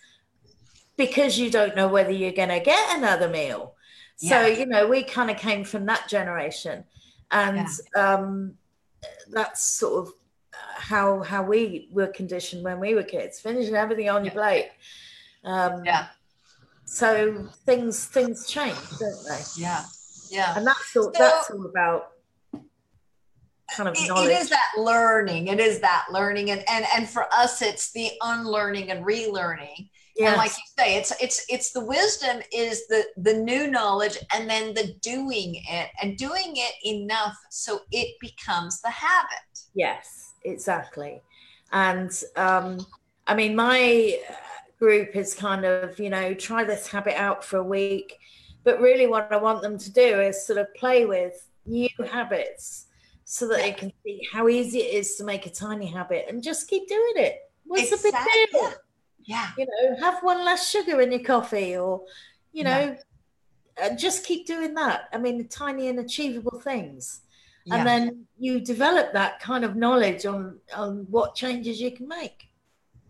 because 0.98 1.40
you 1.40 1.50
don't 1.50 1.78
know 1.78 1.88
whether 1.88 2.12
you're 2.12 2.34
going 2.34 2.50
to 2.50 2.60
get 2.60 2.98
another 2.98 3.30
meal. 3.30 3.76
So 4.18 4.46
yeah. 4.46 4.60
you 4.60 4.66
know, 4.66 4.88
we 4.88 5.04
kind 5.04 5.32
of 5.32 5.38
came 5.38 5.64
from 5.64 5.86
that 5.86 6.10
generation 6.10 6.84
and 7.32 7.68
yeah. 7.96 8.16
um, 8.16 8.54
that's 9.30 9.62
sort 9.64 10.08
of 10.08 10.14
how 10.84 11.22
how 11.22 11.44
we 11.44 11.90
were 11.92 12.08
conditioned 12.08 12.64
when 12.64 12.80
we 12.80 12.96
were 12.96 13.04
kids, 13.04 13.40
finishing 13.40 13.76
everything 13.76 14.10
on 14.10 14.24
your 14.26 14.34
plate. 14.34 14.70
Um, 15.44 15.84
yeah. 15.86 16.08
So 16.86 17.48
things 17.66 18.06
things 18.06 18.48
change, 18.48 18.78
don't 19.00 19.26
they? 19.28 19.42
Yeah. 19.58 19.84
Yeah. 20.30 20.58
And 20.58 20.68
that's 20.68 20.96
all. 20.96 21.04
So, 21.04 21.12
that's 21.18 21.52
all 21.52 21.66
about 21.66 22.10
kind 23.76 23.90
of 23.90 23.96
knowledge. 24.08 24.30
It 24.30 24.42
is 24.42 24.50
that 24.50 24.72
learning. 24.78 25.48
It 25.48 25.60
is 25.60 25.80
that 25.80 26.08
learning, 26.12 26.52
and 26.52 26.64
and 26.70 26.86
and 26.96 27.10
for 27.10 27.26
us, 27.34 27.62
it's 27.62 27.92
the 27.94 28.12
unlearning 28.22 28.92
and 28.92 29.06
relearning 29.06 29.90
Yes. 30.16 30.30
And 30.30 30.38
like 30.38 30.52
you 30.52 30.84
say, 30.84 30.98
it's 30.98 31.14
it's 31.22 31.46
it's 31.50 31.72
the 31.72 31.84
wisdom 31.84 32.42
is 32.52 32.86
the 32.88 33.04
the 33.18 33.34
new 33.34 33.68
knowledge 33.68 34.18
and 34.34 34.48
then 34.48 34.74
the 34.76 34.94
doing 35.02 35.56
it 35.68 35.90
and 36.02 36.18
doing 36.18 36.54
it 36.56 36.74
enough 36.86 37.36
so 37.50 37.80
it 37.92 38.16
becomes 38.22 38.80
the 38.82 38.92
habit. 38.92 39.60
Yes, 39.74 40.33
exactly. 40.44 41.22
And 41.72 42.12
um, 42.36 42.86
I 43.28 43.36
mean, 43.36 43.56
my 43.56 44.20
group 44.80 45.16
is 45.16 45.34
kind 45.34 45.66
of 45.66 46.00
you 46.00 46.10
know 46.10 46.34
try 46.34 46.64
this 46.64 46.88
habit 46.88 47.20
out 47.20 47.44
for 47.44 47.58
a 47.58 47.64
week, 47.64 48.20
but 48.64 48.80
really 48.80 49.08
what 49.08 49.32
I 49.32 49.38
want 49.38 49.62
them 49.62 49.78
to 49.78 49.92
do 49.92 50.22
is 50.22 50.46
sort 50.46 50.60
of 50.60 50.74
play 50.76 51.06
with 51.06 51.48
new 51.66 51.90
habits 52.12 52.88
so 53.26 53.48
that 53.48 53.58
they 53.58 53.72
can 53.72 53.92
see 54.04 54.28
how 54.32 54.48
easy 54.48 54.80
it 54.80 54.94
is 54.94 55.16
to 55.16 55.24
make 55.24 55.46
a 55.46 55.50
tiny 55.50 55.88
habit 55.88 56.26
and 56.30 56.44
just 56.44 56.68
keep 56.70 56.88
doing 56.88 57.14
it. 57.16 57.50
What's 57.66 57.92
exactly. 57.92 58.12
the 58.12 58.28
big 58.34 58.52
deal? 58.52 58.74
Yeah. 59.26 59.50
You 59.58 59.66
know, 59.66 59.96
have 60.02 60.22
one 60.22 60.44
less 60.44 60.70
sugar 60.70 61.00
in 61.02 61.12
your 61.12 61.24
coffee 61.24 61.78
or, 61.78 62.04
you 62.52 62.64
know, 62.64 62.98
yeah. 63.78 63.96
just 63.96 64.26
keep 64.26 64.46
doing 64.46 64.74
that. 64.76 65.10
I 65.14 65.18
mean, 65.18 65.48
tiny 65.48 65.88
and 65.88 66.00
achievable 66.00 66.60
things. 66.60 67.22
Yeah. 67.66 67.76
And 67.76 67.88
then 67.88 68.26
you 68.38 68.60
develop 68.60 69.14
that 69.14 69.40
kind 69.40 69.64
of 69.64 69.76
knowledge 69.76 70.26
on 70.26 70.60
on 70.76 71.08
what 71.10 71.36
changes 71.36 71.80
you 71.80 71.92
can 71.92 72.08
make. 72.08 72.50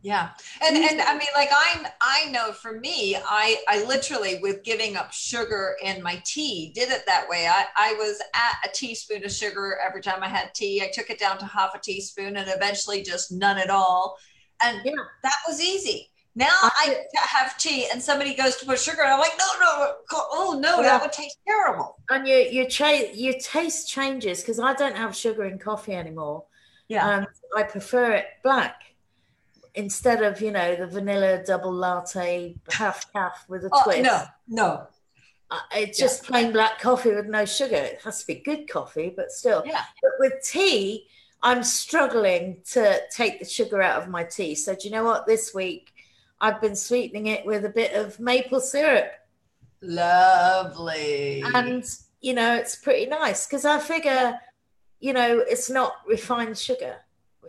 Yeah. 0.02 0.32
And 0.62 0.76
and 0.76 1.02
I 1.02 1.14
mean 1.14 1.30
like 1.34 1.50
I 1.52 1.90
I 2.02 2.30
know 2.30 2.52
for 2.52 2.80
me, 2.80 3.16
I 3.16 3.58
I 3.68 3.86
literally 3.86 4.40
with 4.42 4.64
giving 4.64 4.96
up 4.96 5.14
sugar 5.14 5.76
in 5.82 6.04
my 6.04 6.22
tea 6.26 6.72
did 6.76 6.90
it 6.90 7.04
that 7.08 7.28
way. 7.30 7.48
I, 7.48 7.66
I 7.78 7.94
was 7.94 8.22
at 8.36 8.70
a 8.70 8.74
teaspoon 8.74 9.24
of 9.26 9.32
sugar 9.32 9.80
every 9.84 10.02
time 10.02 10.22
I 10.22 10.28
had 10.28 10.54
tea. 10.54 10.82
I 10.84 10.92
took 10.94 11.10
it 11.10 11.20
down 11.20 11.38
to 11.40 11.46
half 11.46 11.74
a 11.74 11.80
teaspoon 11.80 12.36
and 12.36 12.50
eventually 12.50 13.02
just 13.02 13.32
none 13.32 13.58
at 13.58 13.70
all 13.70 14.18
and 14.64 14.82
yeah. 14.84 14.94
that 15.24 15.38
was 15.48 15.62
easy 15.62 16.10
Now 16.36 16.50
I, 16.62 17.06
have 17.16 17.58
tea 17.58 17.88
and 17.92 18.02
somebody 18.02 18.34
goes 18.34 18.56
to 18.58 18.66
put 18.66 18.80
sugar 18.80 19.04
and 19.04 19.12
I'm 19.12 19.20
like, 19.20 19.34
no, 19.38 19.46
no, 19.60 19.94
oh 20.12 20.60
no, 20.60 20.82
that 20.82 21.02
would 21.02 21.12
taste 21.12 21.38
terrible. 21.48 21.98
And 22.10 22.28
your 22.28 22.40
your 22.40 22.66
cha- 22.66 23.12
your 23.14 23.34
taste 23.34 23.88
changes 23.88 24.42
because 24.42 24.60
I 24.60 24.74
don't 24.74 24.98
have 24.98 25.16
sugar 25.16 25.46
in 25.46 25.60
coffee 25.60 25.94
anymore. 25.94 26.46
Yeah. 26.88 27.18
And 27.18 27.28
I 27.56 27.64
prefer 27.64 28.14
it 28.14 28.26
black 28.44 28.82
instead 29.76 30.24
of, 30.24 30.42
you 30.42 30.52
know, 30.52 30.76
the 30.76 30.88
vanilla 30.88 31.44
double 31.46 31.72
latte 31.72 32.56
half 32.72 33.12
caff 33.14 33.46
with 33.48 33.66
a 33.66 33.70
oh, 33.72 33.84
twist. 33.84 34.04
No, 34.04 34.24
no. 34.48 34.88
Uh, 35.52 35.60
it's 35.74 36.00
just 36.00 36.24
yeah. 36.24 36.30
plain 36.30 36.52
black 36.52 36.80
coffee 36.80 37.14
with 37.14 37.28
no 37.28 37.46
sugar. 37.46 37.76
It 37.76 38.02
has 38.04 38.22
to 38.22 38.28
be 38.28 38.36
good 38.36 38.68
coffee, 38.68 39.14
but 39.16 39.32
still. 39.32 39.62
Yeah. 39.66 39.84
But 40.02 40.12
with 40.20 40.34
tea, 40.44 41.08
I'm 41.44 41.64
struggling 41.64 42.62
to 42.72 43.02
take 43.12 43.40
the 43.40 43.46
sugar 43.46 43.82
out 43.82 44.02
of 44.02 44.10
my 44.10 44.24
tea. 44.24 44.56
So 44.56 44.74
do 44.74 44.88
you 44.88 44.92
know 44.92 45.04
what? 45.04 45.28
This 45.28 45.54
week 45.54 45.93
I've 46.44 46.60
been 46.60 46.76
sweetening 46.76 47.28
it 47.28 47.46
with 47.46 47.64
a 47.64 47.70
bit 47.70 47.94
of 47.94 48.20
maple 48.20 48.60
syrup. 48.60 49.14
Lovely. 49.82 51.42
And, 51.42 51.86
you 52.20 52.34
know, 52.34 52.56
it's 52.56 52.76
pretty 52.76 53.06
nice 53.06 53.48
because 53.48 53.64
I 53.64 53.80
figure, 53.80 54.38
you 55.00 55.14
know, 55.14 55.40
it's 55.40 55.70
not 55.70 55.94
refined 56.06 56.58
sugar. 56.58 56.98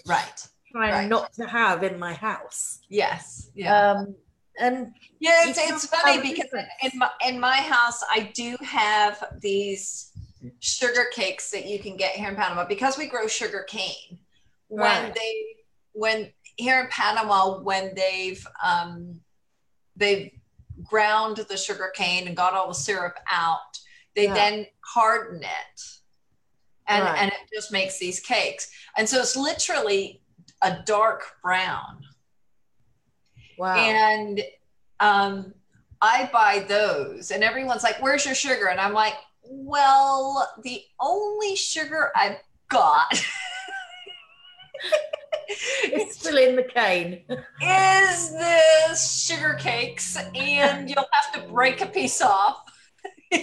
right. 0.07 0.49
Trying 0.71 0.93
right. 0.93 1.09
not 1.09 1.33
to 1.35 1.45
have 1.45 1.83
in 1.83 1.99
my 1.99 2.13
house. 2.13 2.83
Yes. 2.89 3.51
Yeah. 3.57 3.91
Um, 3.91 4.15
and 4.61 4.93
yeah, 5.19 5.49
it's, 5.49 5.59
it's 5.59 5.87
funny 5.87 6.21
because 6.21 6.53
in 6.81 6.97
my, 6.97 7.11
in 7.27 7.41
my 7.41 7.57
house, 7.57 8.01
I 8.09 8.31
do 8.33 8.57
have 8.63 9.25
these 9.41 10.13
sugar 10.61 11.07
cakes 11.13 11.51
that 11.51 11.67
you 11.67 11.81
can 11.81 11.97
get 11.97 12.13
here 12.13 12.29
in 12.29 12.37
Panama 12.37 12.65
because 12.65 12.97
we 12.97 13.09
grow 13.09 13.27
sugar 13.27 13.65
cane. 13.69 14.21
Right. 14.71 15.03
When 15.03 15.13
they, 15.17 15.45
when 15.95 16.33
here 16.57 16.81
in 16.81 16.89
Panama 16.89 17.59
when 17.59 17.95
they've 17.95 18.47
um, 18.65 19.21
they've 19.97 20.31
ground 20.83 21.37
the 21.49 21.57
sugar 21.57 21.93
cane 21.95 22.27
and 22.27 22.37
got 22.37 22.55
all 22.55 22.69
the 22.69 22.75
syrup 22.75 23.19
out. 23.31 23.79
They 24.15 24.25
yeah. 24.25 24.35
then 24.35 24.67
harden 24.81 25.43
it, 25.43 25.83
and 26.87 27.05
right. 27.05 27.23
and 27.23 27.33
it 27.33 27.39
just 27.53 27.73
makes 27.73 27.99
these 27.99 28.21
cakes. 28.21 28.71
And 28.97 29.09
so 29.09 29.21
it's 29.21 29.37
literally 29.37 30.23
a 30.63 30.79
dark 30.87 31.23
brown. 31.43 32.01
Wow. 33.59 33.77
And 33.77 34.43
um, 35.01 35.55
I 36.01 36.29
buy 36.33 36.65
those, 36.69 37.31
and 37.31 37.43
everyone's 37.43 37.83
like, 37.83 38.01
"Where's 38.03 38.25
your 38.25 38.35
sugar?" 38.35 38.69
And 38.69 38.81
I'm 38.81 38.93
like, 38.93 39.15
"Well, 39.43 40.49
the 40.63 40.83
only 41.01 41.57
sugar 41.57 42.13
I've 42.15 42.39
got." 42.69 43.23
it's 45.85 46.19
still 46.19 46.37
in 46.37 46.57
the 46.57 46.63
cane. 46.63 47.23
Is 47.63 48.31
this 48.33 49.25
sugar 49.25 49.55
cakes? 49.55 50.17
And 50.35 50.89
you'll 50.89 51.07
have 51.11 51.33
to 51.35 51.53
break 51.53 51.81
a 51.81 51.87
piece 51.87 52.21
off. 52.23 52.65
and 53.33 53.43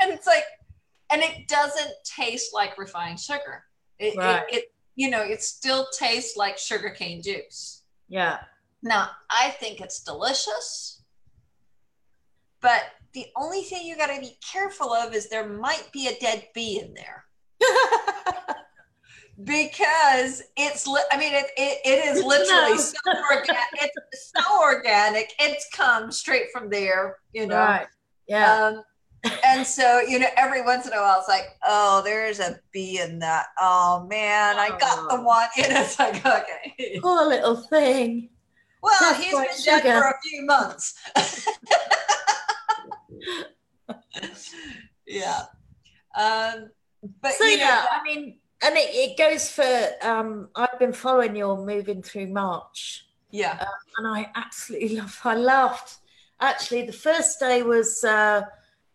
it's 0.00 0.26
like, 0.26 0.44
and 1.10 1.22
it 1.22 1.48
doesn't 1.48 1.92
taste 2.04 2.54
like 2.54 2.78
refined 2.78 3.20
sugar. 3.20 3.64
It, 3.98 4.16
right. 4.16 4.44
it, 4.50 4.56
it, 4.56 4.64
you 4.96 5.10
know, 5.10 5.22
it 5.22 5.42
still 5.42 5.86
tastes 5.96 6.36
like 6.36 6.58
sugar 6.58 6.90
cane 6.90 7.22
juice. 7.22 7.82
Yeah. 8.08 8.38
Now, 8.82 9.10
I 9.30 9.50
think 9.50 9.80
it's 9.80 10.02
delicious, 10.02 11.02
but 12.60 12.82
the 13.12 13.26
only 13.36 13.62
thing 13.62 13.86
you 13.86 13.96
got 13.96 14.14
to 14.14 14.20
be 14.20 14.38
careful 14.52 14.92
of 14.92 15.14
is 15.14 15.28
there 15.28 15.48
might 15.48 15.88
be 15.92 16.08
a 16.08 16.18
dead 16.18 16.48
bee 16.54 16.80
in 16.80 16.94
there. 16.94 17.24
because 19.44 20.42
it's 20.56 20.86
li- 20.86 21.00
i 21.10 21.16
mean 21.16 21.32
it, 21.34 21.46
it, 21.56 21.78
it 21.84 22.04
is 22.04 22.22
literally 22.22 22.76
so 22.76 22.96
organic 23.30 23.90
it's 24.12 24.32
so 24.36 24.60
organic. 24.60 25.32
It's 25.38 25.66
come 25.72 26.12
straight 26.12 26.46
from 26.52 26.68
there 26.68 27.16
you 27.32 27.46
know? 27.46 27.56
Right. 27.56 27.86
yeah. 28.28 28.66
Um, 28.66 28.82
and 29.44 29.66
so 29.66 30.00
you 30.00 30.18
know 30.18 30.26
every 30.36 30.62
once 30.62 30.86
in 30.86 30.92
a 30.92 30.96
while 30.96 31.18
it's 31.18 31.28
like 31.28 31.56
oh 31.66 32.02
there's 32.04 32.40
a 32.40 32.58
bee 32.72 33.00
in 33.00 33.18
that. 33.20 33.46
Oh 33.60 34.06
man 34.08 34.56
oh. 34.56 34.60
i 34.60 34.68
got 34.70 35.08
the 35.08 35.16
oh. 35.16 35.22
one. 35.22 35.46
And 35.56 35.72
it's 35.72 35.98
like 35.98 36.24
okay. 36.26 36.98
Poor 37.00 37.26
little 37.26 37.56
thing. 37.56 38.30
Well 38.82 38.94
Just 38.98 39.22
he's 39.22 39.32
been 39.32 39.46
sugar. 39.58 39.82
dead 39.82 40.02
for 40.02 40.08
a 40.08 40.20
few 40.22 40.44
months. 40.44 40.94
Yeah. 45.06 45.42
Um 46.18 46.70
but 47.20 47.32
so 47.32 47.44
you 47.44 47.58
know, 47.58 47.64
yeah. 47.64 47.86
I 47.90 48.02
mean 48.02 48.38
and 48.62 48.76
it, 48.76 48.90
it 48.94 49.18
goes 49.18 49.50
for 49.50 49.88
um, 50.02 50.48
i've 50.54 50.78
been 50.78 50.92
following 50.92 51.36
your 51.36 51.64
moving 51.64 52.02
through 52.02 52.28
march. 52.28 53.06
Yeah. 53.30 53.58
Uh, 53.60 53.66
and 53.98 54.06
i 54.08 54.30
absolutely 54.34 54.96
love 55.00 55.20
i 55.24 55.34
laughed. 55.34 55.98
Actually 56.40 56.86
the 56.86 56.92
first 56.92 57.38
day 57.38 57.62
was 57.62 58.02
uh, 58.04 58.42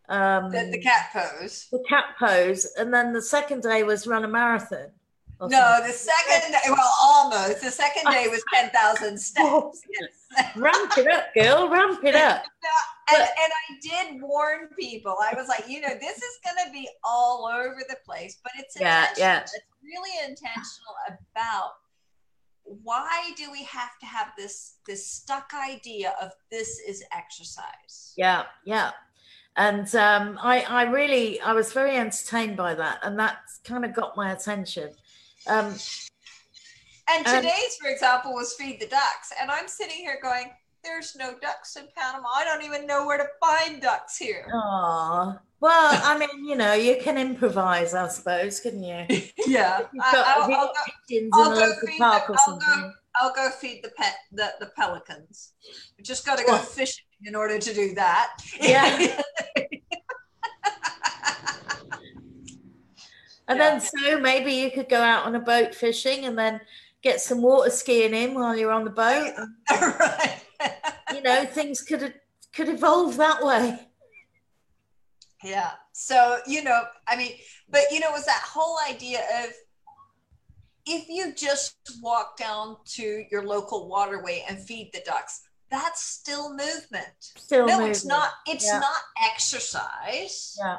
um, 0.10 0.52
the, 0.52 0.70
the, 0.72 0.82
cat 0.82 1.10
pose. 1.14 1.68
the 1.72 1.84
cat 1.88 2.06
pose. 2.18 2.66
And 2.78 2.94
then 2.94 3.14
the 3.14 3.22
second 3.22 3.64
day 3.64 3.84
was 3.84 4.08
run 4.08 4.24
a 4.24 4.28
marathon 4.28 4.92
no 5.42 5.80
the 5.86 5.94
second 5.94 6.52
day 6.52 6.60
well 6.70 6.94
almost 7.02 7.62
the 7.62 7.72
second 7.72 8.12
day 8.12 8.28
was 8.28 8.44
10,000 8.54 9.18
steps 9.20 9.82
ramp 10.56 10.98
it 10.98 11.08
up 11.08 11.34
girl 11.34 11.70
ramp 11.70 12.04
it 12.04 12.16
up 12.16 12.44
and, 13.10 13.22
and 13.22 13.30
I 13.30 13.78
did 13.82 14.22
warn 14.22 14.68
people. 14.78 15.16
I 15.22 15.34
was 15.36 15.48
like, 15.48 15.64
you 15.68 15.82
know, 15.82 15.94
this 16.00 16.18
is 16.18 16.40
going 16.44 16.66
to 16.66 16.72
be 16.72 16.90
all 17.04 17.48
over 17.48 17.82
the 17.88 17.98
place, 18.06 18.38
but 18.44 18.52
it's 18.58 18.80
yeah, 18.80 19.08
yeah. 19.18 19.42
It's 19.42 19.58
really 19.84 20.28
intentional 20.28 20.96
about 21.32 21.72
why 22.64 23.32
do 23.38 23.50
we 23.52 23.64
have 23.64 23.98
to 24.00 24.06
have 24.06 24.28
this 24.38 24.76
this 24.86 25.08
stuck 25.08 25.52
idea 25.54 26.14
of 26.22 26.32
this 26.52 26.80
is 26.86 27.04
exercise? 27.16 28.14
Yeah, 28.18 28.44
yeah. 28.66 28.92
And 29.56 29.94
um, 29.96 30.38
I, 30.40 30.62
I 30.62 30.84
really, 30.84 31.42
I 31.42 31.54
was 31.54 31.74
very 31.74 31.96
entertained 31.96 32.58
by 32.58 32.76
that, 32.76 33.00
and 33.02 33.18
that 33.18 33.38
kind 33.64 33.86
of 33.86 33.94
got 33.94 34.16
my 34.16 34.32
attention. 34.32 34.92
Um, 35.48 35.76
and 37.10 37.26
today's, 37.26 37.78
for 37.82 37.90
example, 37.90 38.34
was 38.34 38.54
feed 38.54 38.80
the 38.80 38.88
ducks, 38.88 39.32
and 39.40 39.50
I'm 39.50 39.68
sitting 39.68 39.98
here 39.98 40.20
going, 40.22 40.52
there's 40.84 41.16
no 41.16 41.36
ducks 41.42 41.76
in 41.76 41.88
Panama. 41.96 42.28
I 42.36 42.44
don't 42.44 42.64
even 42.64 42.86
know 42.86 43.06
where 43.06 43.18
to 43.18 43.28
find 43.42 43.82
ducks 43.82 44.18
here. 44.18 44.46
Oh, 44.54 45.38
well, 45.60 46.02
I 46.04 46.18
mean, 46.18 46.46
you 46.46 46.56
know, 46.56 46.74
you 46.74 46.98
can 47.02 47.18
improvise, 47.18 47.94
I 47.94 48.08
suppose, 48.10 48.60
couldn't 48.60 48.84
you? 48.84 49.06
yeah. 49.48 49.82
I, 50.02 50.40
will 50.40 50.48
go, 50.48 50.72
I'll 51.34 51.56
go 51.56 51.74
feed 51.82 52.00
the, 52.00 52.36
I'll 52.48 52.60
go, 52.60 52.92
I'll 53.16 53.34
go 53.34 53.50
feed 53.50 53.84
the 53.84 53.90
pet 53.90 54.16
the, 54.32 54.54
the 54.60 54.68
pelicans. 54.78 55.54
We 55.98 56.04
just 56.04 56.26
got 56.26 56.38
to 56.38 56.46
go 56.46 56.58
fishing 56.58 57.06
in 57.26 57.36
order 57.36 57.58
to 57.58 57.74
do 57.74 57.96
that. 57.96 58.38
Yeah. 58.62 59.22
and 63.48 63.58
yeah. 63.58 63.70
then 63.70 63.82
so 63.82 64.20
maybe 64.20 64.52
you 64.54 64.72
could 64.72 64.90
go 64.90 65.02
out 65.02 65.26
on 65.26 65.36
a 65.36 65.40
boat 65.40 65.74
fishing 65.74 66.26
and 66.26 66.38
then 66.38 66.62
get 67.02 67.22
some 67.22 67.42
water 67.42 67.70
skiing 67.70 68.14
in 68.14 68.34
while 68.34 68.58
you're 68.58 68.72
on 68.72 68.84
the 68.84 68.90
boat. 68.90 69.34
right 69.72 70.42
you 71.14 71.22
know, 71.22 71.46
things 71.46 71.82
could 71.82 72.14
could 72.54 72.70
evolve 72.70 73.18
that 73.18 73.44
way. 73.44 73.80
Yeah. 75.44 75.72
So, 75.94 76.40
you 76.48 76.64
know, 76.64 76.84
I 77.08 77.16
mean, 77.16 77.34
but 77.70 77.84
you 77.92 78.00
know, 78.00 78.10
it 78.10 78.14
was 78.14 78.26
that 78.26 78.44
whole 78.44 78.78
idea 78.90 79.20
of 79.44 79.52
if 80.86 81.08
you 81.10 81.34
just 81.34 81.76
walk 82.02 82.38
down 82.38 82.78
to 82.86 83.26
your 83.30 83.46
local 83.46 83.88
waterway 83.90 84.46
and 84.50 84.60
feed 84.60 84.92
the 84.94 85.02
ducks, 85.06 85.42
that's 85.70 86.02
still 86.02 86.50
movement. 86.52 87.08
Still 87.20 87.66
no, 87.68 87.74
movement. 87.74 87.92
it's 87.92 88.06
not. 88.06 88.30
It's 88.48 88.66
yeah. 88.66 88.80
not 88.80 89.32
exercise. 89.32 90.58
Yeah. 90.60 90.78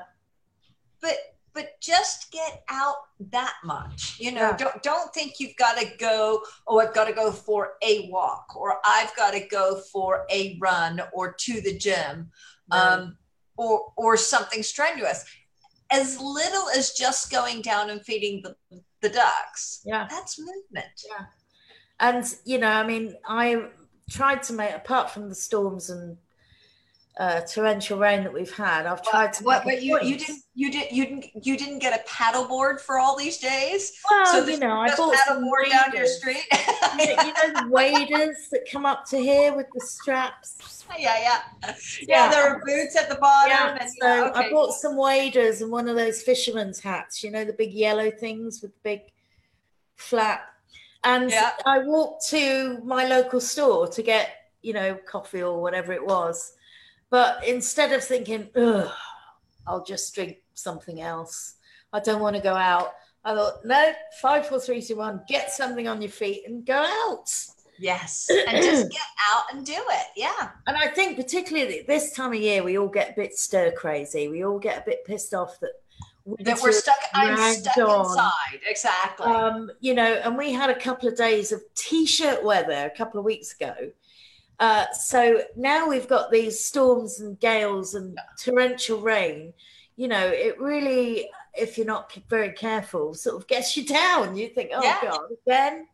But 1.01 1.17
but 1.55 1.81
just 1.81 2.31
get 2.31 2.63
out 2.69 2.97
that 3.19 3.55
much 3.65 4.17
you 4.21 4.31
know 4.31 4.51
yeah. 4.51 4.57
don't 4.57 4.83
don't 4.83 5.13
think 5.13 5.41
you've 5.41 5.57
got 5.57 5.77
to 5.77 5.87
go 5.99 6.41
oh 6.67 6.79
i've 6.79 6.95
got 6.95 7.07
to 7.07 7.13
go 7.13 7.33
for 7.33 7.73
a 7.83 8.09
walk 8.11 8.55
or 8.57 8.79
i've 8.85 9.15
got 9.17 9.33
to 9.33 9.47
go 9.49 9.81
for 9.93 10.25
a 10.31 10.57
run 10.61 11.01
or 11.13 11.33
to 11.33 11.61
the 11.61 11.77
gym 11.77 12.31
right. 12.71 12.79
um, 12.81 13.17
or 13.59 13.93
or 13.97 14.17
something 14.17 14.63
strenuous. 14.63 15.25
As 15.91 16.19
little 16.21 16.69
as 16.71 16.93
just 16.93 17.31
going 17.31 17.63
down 17.63 17.91
and 17.91 18.03
feeding 18.05 18.43
the, 18.43 18.55
the 19.01 19.09
ducks. 19.09 19.81
Yeah. 19.85 20.07
That's 20.09 20.39
movement. 20.39 21.03
Yeah. 21.09 21.27
And 22.01 22.25
you 22.45 22.59
know 22.59 22.71
i 22.71 22.87
mean 22.87 23.17
i 23.27 23.65
tried 24.09 24.43
to 24.45 24.53
make 24.53 24.73
apart 24.73 25.11
from 25.11 25.29
the 25.29 25.35
storms 25.35 25.91
and 25.91 26.17
uh, 27.19 27.41
torrential 27.41 27.99
rain 27.99 28.23
that 28.23 28.33
we've 28.33 28.55
had. 28.55 28.87
I've 28.87 29.03
tried 29.03 29.33
to. 29.35 29.45
What? 29.45 29.65
But 29.65 29.83
you, 29.83 30.01
you 30.03 30.17
didn't 30.17 30.43
you 30.55 30.71
did 30.71 30.93
you 30.93 31.05
didn't 31.05 31.47
you 31.47 31.57
didn't 31.57 31.81
get 31.81 31.99
a 31.99 32.09
paddleboard 32.09 32.81
for 32.81 32.99
all 32.99 33.17
these 33.17 33.39
days. 33.39 33.93
Well, 34.09 34.27
so 34.27 34.47
you 34.47 34.59
know, 34.59 34.79
I 34.79 34.95
bought 34.95 35.15
waders. 35.29 35.73
down 35.73 35.93
your 35.95 36.07
street. 36.07 36.45
you, 36.99 37.17
know, 37.17 37.23
you 37.23 37.53
know 37.53 37.69
waders 37.71 38.49
that 38.53 38.69
come 38.71 38.87
up 38.87 39.05
to 39.07 39.19
here 39.19 39.55
with 39.55 39.67
the 39.75 39.81
straps. 39.81 40.85
Yeah, 40.97 41.21
yeah, 41.21 41.41
yeah. 41.63 41.75
yeah 42.07 42.31
there 42.31 42.49
are 42.49 42.63
boots 42.65 42.97
at 42.97 43.09
the 43.09 43.17
bottom. 43.17 43.51
Yeah, 43.51 43.79
and, 43.81 43.91
so 43.91 44.07
yeah, 44.07 44.31
okay. 44.31 44.47
I 44.47 44.51
bought 44.51 44.75
some 44.75 44.97
waders 44.97 45.61
and 45.61 45.73
one 45.73 45.89
of 45.89 45.97
those 45.97 46.23
fisherman's 46.23 46.79
hats. 46.79 47.25
You 47.25 47.33
know 47.33 47.45
the 47.45 47.53
big 47.53 47.73
yellow 47.73 48.13
things 48.13 48.63
with 48.63 48.73
the 48.75 48.81
big 48.85 49.01
flap. 49.97 50.43
And 51.05 51.31
yeah. 51.31 51.53
I 51.65 51.79
walked 51.79 52.29
to 52.31 52.81
my 52.85 53.07
local 53.07 53.41
store 53.41 53.87
to 53.89 54.03
get 54.03 54.31
you 54.63 54.73
know, 54.73 54.95
coffee 55.07 55.43
or 55.43 55.61
whatever 55.61 55.93
it 55.93 56.05
was. 56.05 56.53
But 57.11 57.47
instead 57.47 57.93
of 57.93 58.05
thinking, 58.05 58.49
Ugh, 58.57 58.91
I'll 59.67 59.85
just 59.85 60.15
drink 60.15 60.39
something 60.55 61.01
else. 61.01 61.55
I 61.93 62.01
don't 62.01 62.21
want 62.21 62.37
to 62.37 62.43
go 62.43 62.55
out. 62.55 62.93
I 63.25 63.35
thought, 63.35 63.65
no, 63.65 63.93
five, 64.21 64.47
four, 64.47 64.61
three, 64.61 64.83
two, 64.83 64.97
one, 64.97 65.23
get 65.29 65.51
something 65.51 65.89
on 65.89 66.01
your 66.01 66.11
feet 66.11 66.43
and 66.47 66.65
go 66.65 66.77
out. 66.77 67.31
Yes. 67.79 68.29
And 68.31 68.63
just 68.63 68.91
get 68.91 69.01
out 69.33 69.45
and 69.53 69.65
do 69.65 69.73
it. 69.77 70.07
Yeah. 70.17 70.51
And 70.67 70.77
I 70.77 70.89
think 70.89 71.17
particularly 71.17 71.85
this 71.87 72.13
time 72.13 72.33
of 72.33 72.39
year, 72.39 72.63
we 72.63 72.79
all 72.79 72.89
get 72.89 73.11
a 73.11 73.15
bit 73.15 73.35
stir 73.35 73.71
crazy. 73.73 74.29
We 74.29 74.45
all 74.45 74.59
get 74.59 74.83
a 74.83 74.85
bit 74.85 75.05
pissed 75.05 75.35
off 75.35 75.59
that 75.61 75.73
that 76.41 76.61
we're 76.63 76.73
stuck 76.73 76.99
I'm 77.15 77.55
stuck 77.55 77.79
on. 77.79 78.07
inside. 78.07 78.61
Exactly. 78.69 79.27
Um, 79.27 79.71
you 79.81 79.95
know, 79.95 80.21
and 80.25 80.37
we 80.37 80.53
had 80.53 80.69
a 80.69 80.79
couple 80.79 81.09
of 81.09 81.17
days 81.17 81.53
of 81.53 81.63
t-shirt 81.75 82.45
weather 82.45 82.91
a 82.93 82.97
couple 82.97 83.19
of 83.19 83.25
weeks 83.25 83.55
ago. 83.55 83.75
Uh, 84.59 84.87
so 84.93 85.43
now 85.57 85.89
we've 85.89 86.09
got 86.09 86.31
these 86.31 86.65
storms 86.65 87.21
and 87.21 87.39
gales 87.39 87.95
and 87.95 88.19
torrential 88.43 89.01
rain. 89.01 89.53
You 89.97 90.09
know, 90.09 90.27
it 90.27 90.61
really, 90.61 91.29
if 91.55 91.77
you're 91.79 91.87
not 91.87 92.13
very 92.29 92.53
careful, 92.53 93.15
sort 93.15 93.37
of 93.37 93.47
gets 93.47 93.77
you 93.77 93.85
down. 93.87 94.37
You 94.37 94.49
think, 94.49 94.71
oh 94.75 94.83
yeah. 94.83 94.99
God, 95.03 95.21
again. 95.47 95.87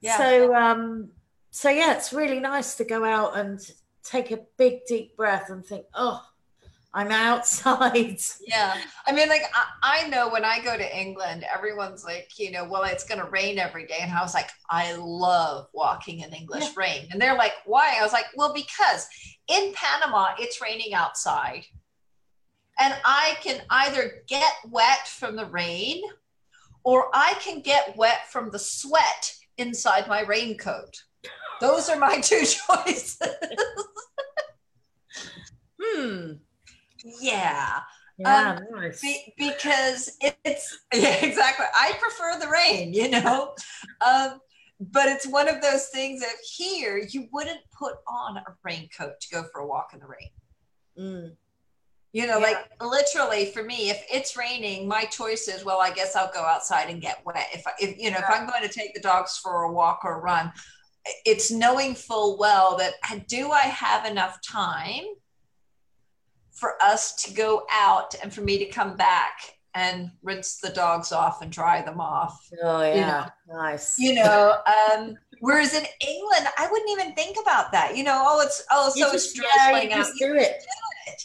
Yeah. 0.00 0.18
So 0.18 0.54
um, 0.54 1.10
so 1.50 1.70
yeah, 1.70 1.96
it's 1.96 2.12
really 2.12 2.40
nice 2.40 2.74
to 2.76 2.84
go 2.84 3.04
out 3.04 3.36
and 3.36 3.58
take 4.04 4.30
a 4.30 4.40
big 4.56 4.84
deep 4.86 5.16
breath 5.16 5.50
and 5.50 5.64
think, 5.64 5.86
oh, 5.94 6.22
I'm 6.98 7.12
outside. 7.12 8.18
Yeah. 8.40 8.76
I 9.06 9.12
mean, 9.12 9.28
like, 9.28 9.42
I, 9.54 10.04
I, 10.04 10.08
know 10.08 10.30
when 10.30 10.44
I 10.44 10.58
go 10.64 10.76
to 10.76 10.98
England, 10.98 11.44
everyone's 11.44 12.02
like, 12.02 12.30
you 12.38 12.50
know, 12.50 12.64
well, 12.64 12.82
it's 12.84 13.04
going 13.04 13.20
to 13.20 13.30
rain 13.30 13.58
every 13.58 13.86
day. 13.86 13.98
And 14.00 14.10
I 14.10 14.22
was 14.22 14.34
like, 14.34 14.48
I 14.70 14.94
love 14.94 15.68
walking 15.74 16.20
in 16.20 16.32
English 16.32 16.64
yeah. 16.64 16.72
rain. 16.76 17.08
And 17.12 17.20
they're 17.20 17.36
like, 17.36 17.52
why? 17.66 17.96
I 17.98 18.02
was 18.02 18.12
like, 18.12 18.24
well, 18.34 18.54
because 18.54 19.06
in 19.48 19.74
Panama, 19.74 20.28
it's 20.38 20.62
raining 20.62 20.94
outside. 20.94 21.64
And 22.80 22.94
I 23.04 23.36
can 23.42 23.60
either 23.70 24.22
get 24.26 24.52
wet 24.66 25.06
from 25.06 25.36
the 25.36 25.46
rain 25.46 26.02
or 26.84 27.10
I 27.12 27.34
can 27.40 27.60
get 27.60 27.96
wet 27.96 28.30
from 28.30 28.50
the 28.50 28.58
sweat 28.58 29.34
inside 29.58 30.08
my 30.08 30.22
raincoat. 30.22 31.02
Those 31.60 31.90
are 31.90 31.98
my 31.98 32.20
two 32.22 32.44
choices. 32.44 33.18
hmm. 35.80 36.32
Yeah. 37.04 37.80
Yeah, 38.18 38.58
um, 38.58 38.80
nice. 38.80 39.00
Be, 39.00 39.32
because 39.38 40.16
it's 40.20 40.78
yeah, 40.94 41.24
exactly. 41.24 41.66
I 41.72 41.92
prefer 42.00 42.38
the 42.40 42.48
rain, 42.48 42.92
you 42.92 43.08
know. 43.08 43.54
um, 44.06 44.40
but 44.80 45.08
it's 45.08 45.26
one 45.26 45.48
of 45.48 45.60
those 45.62 45.86
things 45.86 46.20
that 46.20 46.34
here 46.56 46.98
you 46.98 47.28
wouldn't 47.32 47.60
put 47.76 47.94
on 48.08 48.38
a 48.38 48.44
raincoat 48.64 49.20
to 49.20 49.28
go 49.30 49.44
for 49.52 49.60
a 49.60 49.66
walk 49.66 49.90
in 49.92 50.00
the 50.00 50.06
rain. 50.06 50.30
Mm. 50.98 51.36
You 52.12 52.26
know, 52.26 52.38
yeah. 52.38 52.46
like 52.46 52.72
literally 52.80 53.46
for 53.46 53.62
me, 53.62 53.90
if 53.90 54.02
it's 54.10 54.36
raining, 54.36 54.88
my 54.88 55.04
choice 55.04 55.46
is, 55.46 55.64
well, 55.64 55.80
I 55.80 55.92
guess 55.92 56.16
I'll 56.16 56.32
go 56.32 56.42
outside 56.42 56.90
and 56.90 57.00
get 57.00 57.22
wet. 57.24 57.46
If, 57.52 57.64
if 57.78 57.98
you 57.98 58.10
know, 58.10 58.18
yeah. 58.18 58.32
if 58.32 58.40
I'm 58.40 58.48
going 58.48 58.62
to 58.62 58.68
take 58.68 58.94
the 58.94 59.00
dogs 59.00 59.38
for 59.38 59.62
a 59.62 59.72
walk 59.72 60.00
or 60.04 60.18
a 60.18 60.20
run, 60.20 60.52
it's 61.24 61.50
knowing 61.50 61.94
full 61.94 62.38
well 62.38 62.76
that 62.78 62.94
do 63.28 63.50
I 63.50 63.60
have 63.60 64.04
enough 64.06 64.40
time 64.42 65.04
for 66.58 66.74
us 66.82 67.14
to 67.14 67.32
go 67.32 67.64
out 67.70 68.14
and 68.22 68.32
for 68.32 68.40
me 68.40 68.58
to 68.58 68.66
come 68.66 68.96
back 68.96 69.58
and 69.74 70.10
rinse 70.22 70.58
the 70.58 70.70
dogs 70.70 71.12
off 71.12 71.40
and 71.40 71.52
dry 71.52 71.82
them 71.82 72.00
off. 72.00 72.48
Oh 72.62 72.82
yeah, 72.82 72.94
you 72.94 73.00
know, 73.00 73.60
nice. 73.60 73.98
You 73.98 74.14
know, 74.14 74.56
um, 74.66 75.16
whereas 75.40 75.72
in 75.72 75.84
England, 76.06 76.46
I 76.58 76.68
wouldn't 76.70 76.90
even 76.90 77.14
think 77.14 77.36
about 77.40 77.70
that. 77.72 77.96
You 77.96 78.02
know, 78.02 78.24
oh, 78.26 78.40
it's 78.40 78.64
oh, 78.72 78.90
so 78.94 79.12
it's 79.12 79.32
drizzling 79.32 79.90
yeah, 79.90 80.00
out. 80.00 80.06
Do 80.18 80.34
it. 80.34 80.64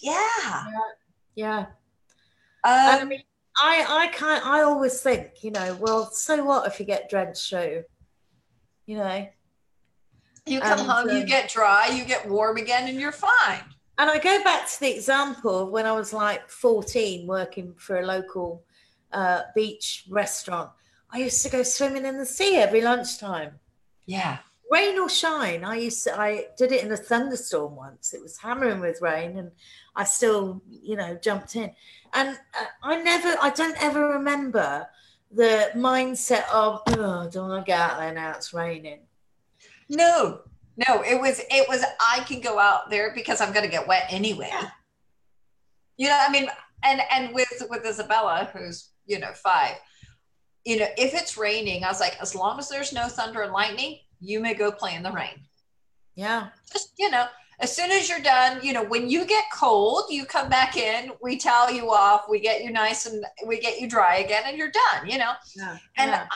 Yeah. 0.01 0.29
Yeah. 0.45 0.65
yeah. 1.35 1.59
Um, 2.65 3.01
I 3.01 3.05
mean, 3.05 3.23
I 3.57 3.85
I 3.89 4.07
can't. 4.07 4.45
I 4.45 4.61
always 4.61 5.01
think, 5.01 5.43
you 5.43 5.49
know, 5.49 5.75
well, 5.79 6.11
so 6.11 6.43
what 6.43 6.67
if 6.67 6.79
you 6.79 6.85
get 6.85 7.09
drenched 7.09 7.49
too? 7.49 7.83
You 8.85 8.97
know. 8.97 9.27
You 10.45 10.59
come 10.59 10.79
and, 10.79 10.89
home, 10.89 11.09
um, 11.09 11.17
you 11.17 11.25
get 11.25 11.49
dry, 11.49 11.87
you 11.87 12.03
get 12.03 12.27
warm 12.27 12.57
again, 12.57 12.89
and 12.89 12.99
you're 12.99 13.13
fine. 13.13 13.63
And 13.97 14.09
I 14.09 14.17
go 14.17 14.43
back 14.43 14.67
to 14.67 14.79
the 14.79 14.95
example 14.95 15.59
of 15.59 15.69
when 15.69 15.85
I 15.85 15.91
was 15.91 16.13
like 16.13 16.49
14 16.49 17.27
working 17.27 17.73
for 17.77 17.99
a 17.99 18.05
local 18.05 18.63
uh, 19.11 19.41
beach 19.55 20.05
restaurant. 20.09 20.71
I 21.11 21.19
used 21.19 21.43
to 21.43 21.51
go 21.51 21.61
swimming 21.63 22.05
in 22.05 22.17
the 22.17 22.25
sea 22.25 22.55
every 22.55 22.81
lunchtime. 22.81 23.59
Yeah 24.05 24.39
rain 24.73 24.97
or 24.99 25.07
shine. 25.07 25.63
I 25.63 25.75
used 25.75 26.03
to, 26.05 26.19
I 26.19 26.47
did 26.57 26.71
it 26.71 26.83
in 26.83 26.91
a 26.91 26.97
thunderstorm 26.97 27.75
once. 27.75 28.13
It 28.13 28.21
was 28.21 28.37
hammering 28.37 28.79
with 28.79 29.01
rain, 29.01 29.37
and 29.37 29.51
I 29.95 30.03
still, 30.03 30.63
you 30.67 30.95
know, 30.95 31.15
jumped 31.21 31.55
in. 31.55 31.71
And 32.13 32.29
uh, 32.59 32.65
I 32.81 33.01
never, 33.01 33.35
I 33.41 33.51
don't 33.51 33.81
ever 33.81 34.07
remember 34.09 34.87
the 35.31 35.69
mindset 35.75 36.49
of, 36.51 36.81
oh, 36.87 37.29
don't 37.29 37.49
want 37.49 37.65
to 37.65 37.69
get 37.69 37.79
out 37.79 37.99
there 37.99 38.13
now. 38.13 38.31
It's 38.31 38.53
raining. 38.53 39.01
No, 39.89 40.41
no, 40.75 41.03
it 41.03 41.19
was, 41.19 41.39
it 41.51 41.67
was. 41.69 41.83
I 42.01 42.21
can 42.21 42.41
go 42.41 42.57
out 42.57 42.89
there 42.89 43.13
because 43.13 43.41
I'm 43.41 43.53
going 43.53 43.65
to 43.65 43.71
get 43.71 43.87
wet 43.87 44.07
anyway. 44.09 44.49
Yeah. 44.51 44.69
You 45.97 46.07
know, 46.07 46.19
I 46.19 46.31
mean, 46.31 46.49
and 46.83 47.01
and 47.11 47.33
with 47.33 47.63
with 47.69 47.85
Isabella, 47.85 48.49
who's 48.53 48.89
you 49.05 49.19
know 49.19 49.31
five. 49.33 49.75
You 50.65 50.79
know, 50.79 50.87
if 50.97 51.13
it's 51.13 51.37
raining, 51.37 51.83
I 51.83 51.89
was 51.89 51.99
like, 51.99 52.17
as 52.21 52.33
long 52.33 52.57
as 52.57 52.69
there's 52.69 52.93
no 52.93 53.07
thunder 53.07 53.41
and 53.41 53.51
lightning, 53.51 53.99
you 54.19 54.39
may 54.39 54.53
go 54.53 54.71
play 54.71 54.95
in 54.95 55.03
the 55.03 55.11
rain. 55.11 55.45
Yeah. 56.15 56.47
Just, 56.71 56.93
you 56.97 57.11
know, 57.11 57.25
as 57.59 57.75
soon 57.75 57.91
as 57.91 58.07
you're 58.07 58.21
done, 58.21 58.59
you 58.63 58.71
know, 58.71 58.83
when 58.83 59.09
you 59.09 59.25
get 59.25 59.43
cold, 59.53 60.05
you 60.09 60.23
come 60.23 60.47
back 60.47 60.77
in, 60.77 61.11
we 61.21 61.37
towel 61.37 61.69
you 61.69 61.91
off, 61.91 62.25
we 62.29 62.39
get 62.39 62.63
you 62.63 62.71
nice 62.71 63.05
and 63.05 63.25
we 63.45 63.59
get 63.59 63.81
you 63.81 63.89
dry 63.89 64.19
again, 64.19 64.43
and 64.45 64.57
you're 64.57 64.71
done, 64.71 65.09
you 65.09 65.17
know? 65.17 65.33
Yeah. 65.53 65.77
And 65.97 66.11
yeah, 66.11 66.27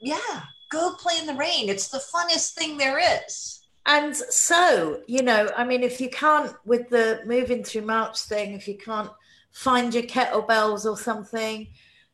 yeah 0.00 0.40
go 0.70 0.94
play 0.98 1.18
in 1.18 1.26
the 1.26 1.34
rain. 1.34 1.68
It's 1.68 1.88
the 1.88 1.98
funnest 1.98 2.54
thing 2.54 2.76
there 2.76 2.98
is. 3.26 3.60
And 3.86 4.14
so, 4.16 5.02
you 5.06 5.22
know, 5.22 5.50
I 5.56 5.64
mean, 5.64 5.82
if 5.82 6.00
you 6.00 6.10
can't, 6.10 6.54
with 6.64 6.88
the 6.90 7.22
moving 7.26 7.64
through 7.64 7.82
March 7.82 8.20
thing, 8.20 8.52
if 8.52 8.68
you 8.68 8.76
can't 8.76 9.10
find 9.52 9.92
your 9.92 10.04
kettlebells 10.04 10.84
or 10.84 10.96
something, 10.96 11.66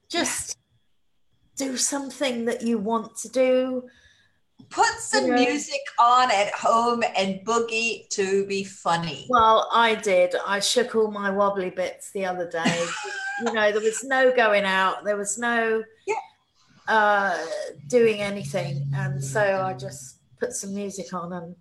just 0.09 0.57
yeah. 1.59 1.66
do 1.66 1.77
something 1.77 2.45
that 2.47 2.62
you 2.62 2.79
want 2.79 3.16
to 3.19 3.29
do 3.29 3.85
put 4.71 4.87
some 4.99 5.33
music 5.33 5.81
on 5.99 6.31
at 6.31 6.53
home 6.53 7.03
and 7.16 7.40
boogie 7.45 8.09
to 8.11 8.47
be 8.47 8.64
funny. 8.64 9.27
Well, 9.29 9.69
I 9.73 9.95
did. 9.95 10.35
I 10.47 10.61
shook 10.61 10.95
all 10.95 11.11
my 11.11 11.31
wobbly 11.31 11.71
bits 11.71 12.11
the 12.12 12.25
other 12.25 12.49
day. 12.49 12.87
you 13.45 13.53
know, 13.53 13.71
there 13.73 13.81
was 13.81 14.03
no 14.05 14.35
going 14.35 14.64
out. 14.64 15.05
There 15.05 15.16
was 15.16 15.38
no 15.38 15.83
yeah. 16.07 16.14
Uh, 16.88 17.37
doing 17.88 18.20
anything, 18.20 18.88
and 18.94 19.22
so 19.22 19.62
I 19.62 19.75
just 19.75 20.20
put 20.38 20.53
some 20.53 20.75
music 20.75 21.12
on 21.12 21.33
and. 21.33 21.57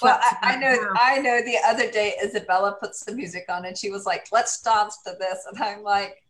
Well, 0.00 0.18
I, 0.22 0.54
I 0.54 0.56
know. 0.56 0.76
I 0.94 1.18
know. 1.18 1.42
The 1.42 1.58
other 1.66 1.90
day, 1.90 2.14
Isabella 2.24 2.76
put 2.80 2.94
some 2.94 3.16
music 3.16 3.44
on, 3.50 3.66
and 3.66 3.76
she 3.76 3.90
was 3.90 4.06
like, 4.06 4.26
"Let's 4.32 4.60
dance 4.62 4.98
to 5.04 5.14
this," 5.18 5.46
and 5.50 5.62
I'm 5.62 5.82
like, 5.82 6.22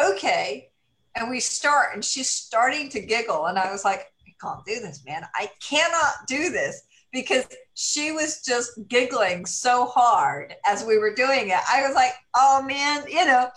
"Okay." 0.00 0.70
And 1.16 1.28
we 1.28 1.40
start, 1.40 1.94
and 1.94 2.04
she's 2.04 2.30
starting 2.30 2.88
to 2.90 3.00
giggle, 3.00 3.46
and 3.46 3.58
I 3.58 3.72
was 3.72 3.84
like, 3.84 4.06
"I 4.24 4.30
can't 4.40 4.64
do 4.64 4.78
this, 4.78 5.04
man. 5.04 5.26
I 5.34 5.50
cannot 5.60 6.28
do 6.28 6.50
this 6.50 6.82
because 7.12 7.46
she 7.74 8.12
was 8.12 8.42
just 8.42 8.72
giggling 8.88 9.46
so 9.46 9.86
hard 9.86 10.54
as 10.66 10.84
we 10.84 10.98
were 10.98 11.14
doing 11.14 11.48
it. 11.48 11.60
I 11.70 11.82
was 11.82 11.94
like, 11.94 12.12
oh 12.36 12.62
man, 12.62 13.04
you 13.08 13.24
know, 13.24 13.48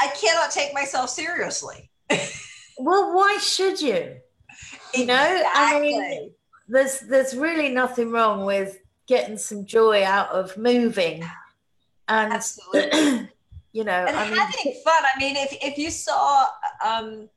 I 0.00 0.08
cannot 0.08 0.50
take 0.50 0.74
myself 0.74 1.10
seriously. 1.10 1.90
well, 2.78 3.14
why 3.14 3.38
should 3.38 3.80
you? 3.80 4.16
You 4.94 5.06
know, 5.06 5.42
I 5.54 5.80
mean, 5.80 6.30
there's 6.68 7.00
there's 7.00 7.34
really 7.34 7.68
nothing 7.68 8.10
wrong 8.10 8.44
with 8.44 8.78
getting 9.06 9.36
some 9.36 9.66
joy 9.66 10.04
out 10.04 10.30
of 10.30 10.56
moving, 10.56 11.24
and 12.08 12.32
Absolutely. 12.32 13.28
you 13.72 13.84
know, 13.84 14.04
and 14.06 14.16
I 14.16 14.28
mean, 14.28 14.38
having 14.38 14.80
fun. 14.84 15.02
I 15.14 15.18
mean, 15.18 15.36
if 15.36 15.56
if 15.60 15.78
you 15.78 15.90
saw 15.90 16.46
um, 16.84 17.28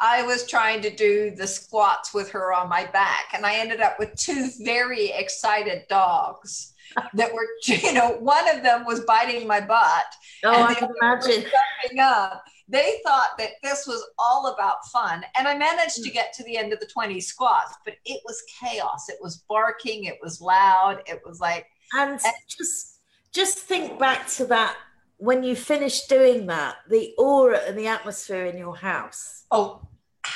I 0.00 0.22
was 0.22 0.46
trying 0.46 0.80
to 0.82 0.90
do 0.90 1.32
the 1.32 1.46
squats 1.46 2.14
with 2.14 2.30
her 2.30 2.52
on 2.52 2.68
my 2.68 2.86
back, 2.86 3.32
and 3.34 3.44
I 3.44 3.56
ended 3.56 3.80
up 3.80 3.98
with 3.98 4.14
two 4.14 4.48
very 4.60 5.10
excited 5.10 5.86
dogs 5.88 6.72
that 7.14 7.32
were, 7.32 7.46
you 7.64 7.92
know, 7.92 8.16
one 8.20 8.48
of 8.48 8.62
them 8.62 8.84
was 8.86 9.00
biting 9.00 9.46
my 9.46 9.60
butt. 9.60 10.06
Oh, 10.44 10.62
I 10.62 10.74
can 10.74 10.90
imagine. 11.00 11.44
Jumping 11.82 12.00
up. 12.00 12.44
They 12.68 13.00
thought 13.04 13.30
that 13.38 13.52
this 13.62 13.86
was 13.86 14.06
all 14.18 14.48
about 14.48 14.84
fun. 14.92 15.24
And 15.36 15.48
I 15.48 15.56
managed 15.56 15.96
to 15.96 16.08
hmm. 16.08 16.14
get 16.14 16.32
to 16.34 16.44
the 16.44 16.56
end 16.56 16.72
of 16.72 16.80
the 16.80 16.86
20 16.86 17.20
squats, 17.20 17.74
but 17.84 17.94
it 18.04 18.20
was 18.24 18.42
chaos. 18.60 19.08
It 19.08 19.18
was 19.20 19.44
barking, 19.48 20.04
it 20.04 20.18
was 20.22 20.40
loud, 20.40 21.02
it 21.06 21.20
was 21.24 21.40
like. 21.40 21.66
And, 21.94 22.12
and 22.12 22.34
just 22.46 23.00
just 23.32 23.58
think 23.58 23.98
back 23.98 24.26
to 24.26 24.44
that 24.46 24.76
when 25.18 25.42
you 25.42 25.54
finish 25.56 26.06
doing 26.06 26.46
that, 26.46 26.76
the 26.88 27.14
aura 27.18 27.58
and 27.66 27.78
the 27.78 27.86
atmosphere 27.86 28.46
in 28.46 28.56
your 28.56 28.76
house. 28.76 29.44
Oh, 29.50 29.82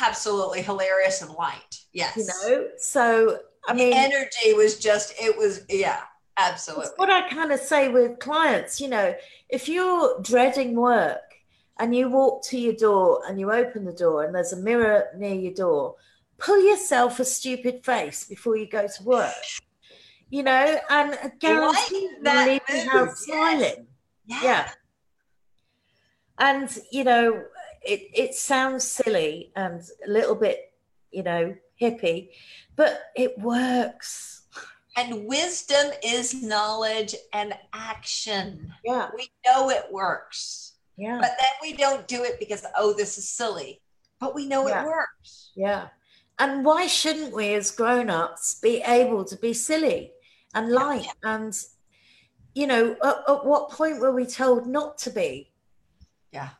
absolutely 0.01 0.63
hilarious 0.63 1.23
and 1.23 1.33
light. 1.35 1.81
Yes. 1.93 2.17
You 2.17 2.27
know, 2.27 2.69
so 2.79 3.39
I 3.67 3.75
mean, 3.75 3.91
the 3.91 3.97
energy 3.97 4.55
was 4.55 4.79
just, 4.79 5.15
it 5.21 5.37
was, 5.37 5.65
yeah, 5.69 6.01
absolutely. 6.37 6.93
what 6.97 7.11
I 7.11 7.29
kind 7.29 7.53
of 7.53 7.61
say 7.61 7.89
with 7.89 8.19
clients, 8.19 8.81
you 8.81 8.89
know, 8.89 9.15
if 9.49 9.69
you're 9.69 10.21
dreading 10.21 10.75
work 10.75 11.21
and 11.83 11.93
you 11.93 12.09
walk 12.09 12.45
to 12.45 12.57
your 12.57 12.75
door 12.75 13.23
and 13.27 13.41
you 13.41 13.51
open 13.51 13.85
the 13.85 13.93
door 13.93 14.23
and 14.23 14.33
there's 14.33 14.53
a 14.53 14.57
mirror 14.57 15.07
near 15.17 15.35
your 15.35 15.53
door, 15.53 15.97
pull 16.39 16.65
yourself 16.65 17.19
a 17.19 17.25
stupid 17.25 17.85
face 17.85 18.25
before 18.25 18.57
you 18.57 18.69
go 18.69 18.87
to 18.87 19.03
work. 19.03 19.33
You 20.31 20.45
know, 20.45 20.79
and 20.89 21.19
guarantee 21.41 22.09
that 22.23 22.47
leave 22.47 22.61
the 22.69 22.89
house 22.89 23.25
yes. 23.27 23.37
smiling. 23.37 23.87
Yeah. 24.27 24.43
Yeah. 24.45 24.71
And 26.39 26.79
you 26.93 27.03
know, 27.03 27.43
it 27.83 28.03
it 28.15 28.35
sounds 28.37 28.85
silly 28.85 29.51
and 29.57 29.83
a 30.07 30.09
little 30.09 30.37
bit, 30.37 30.73
you 31.11 31.25
know, 31.25 31.57
hippie, 31.81 32.29
but 32.77 33.03
it 33.17 33.37
works. 33.41 34.43
And 34.97 35.27
wisdom 35.27 35.91
is 36.05 36.43
knowledge 36.43 37.17
and 37.33 37.55
action. 37.73 38.73
Yeah. 38.85 39.11
We 39.17 39.31
know 39.45 39.69
it 39.69 39.87
works, 39.91 40.72
Yeah. 40.97 41.19
but 41.21 41.33
then 41.39 41.51
we 41.63 41.75
don't 41.77 42.07
do 42.07 42.23
it 42.23 42.39
because, 42.39 42.65
oh, 42.77 42.93
this 42.95 43.19
is 43.19 43.29
silly, 43.29 43.81
but 44.21 44.35
we 44.35 44.47
know 44.47 44.69
Yeah. 44.69 44.83
it 44.83 44.87
works. 44.87 45.51
Yeah. 45.57 45.89
And 46.39 46.65
why 46.65 46.87
shouldn't 46.87 47.35
we 47.35 47.55
as 47.55 47.71
grown-ups 47.71 48.61
be 48.61 48.83
able 48.83 49.25
to 49.25 49.37
be 49.37 49.53
silly 49.55 50.13
and 50.55 50.69
Yeah. 50.69 50.75
light 50.75 51.07
and 51.23 51.55
you 52.55 52.67
know, 52.67 52.95
at, 53.03 53.17
at 53.27 53.47
what 53.47 53.71
point 53.71 53.99
were 53.99 54.13
we 54.13 54.27
told 54.27 54.67
not 54.67 54.99
to 54.99 55.11
be? 55.11 55.51
Yeah. 56.33 56.51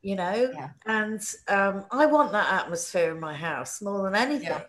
You 0.00 0.16
know? 0.16 0.50
Yeah. 0.54 0.70
And 0.86 1.20
um, 1.48 1.84
I 1.90 2.06
want 2.06 2.32
that 2.32 2.50
atmosphere 2.62 3.10
in 3.12 3.20
my 3.20 3.34
house 3.34 3.82
more 3.82 4.02
than 4.02 4.14
anything. 4.14 4.62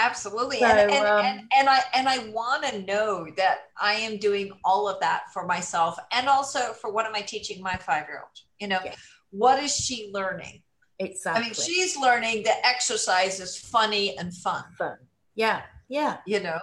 Yeah. 0.00 0.06
Absolutely. 0.08 0.58
So, 0.58 0.66
and, 0.66 0.90
and, 0.90 1.06
um, 1.06 1.24
and, 1.24 1.40
and 1.58 1.68
I 1.68 1.80
and 1.94 2.08
I 2.08 2.18
want 2.30 2.64
to 2.66 2.82
know 2.82 3.26
that 3.36 3.58
I 3.80 3.94
am 3.94 4.16
doing 4.18 4.50
all 4.64 4.88
of 4.88 4.98
that 5.00 5.24
for 5.32 5.46
myself 5.46 5.96
and 6.12 6.28
also 6.28 6.72
for 6.72 6.90
what 6.92 7.06
am 7.06 7.14
I 7.14 7.20
teaching 7.22 7.62
my 7.62 7.76
five-year-old? 7.76 8.28
You 8.60 8.68
know, 8.68 8.80
Yeah. 8.84 8.94
what 9.30 9.62
is 9.62 9.74
she 9.76 10.10
learning? 10.12 10.62
Exactly. 10.98 11.40
I 11.42 11.44
mean, 11.46 11.54
she's 11.54 11.96
learning 11.96 12.42
that 12.44 12.58
exercise 12.64 13.40
is 13.40 13.56
funny 13.56 14.16
and 14.18 14.34
fun, 14.34 14.64
fun. 14.78 14.96
Yeah. 15.34 15.62
Yeah. 15.88 16.18
you 16.26 16.40
know. 16.40 16.58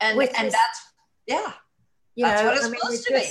And 0.00 0.18
Which 0.18 0.30
and 0.38 0.48
is- 0.48 0.52
that's 0.52 0.80
yeah. 1.26 1.52
You 2.16 2.26
That's 2.26 2.42
know, 2.42 2.48
what 2.48 2.56
it's 2.56 2.66
I 2.66 2.70
mean, 2.70 2.80
supposed 2.80 3.06
to 3.08 3.12
be. 3.14 3.24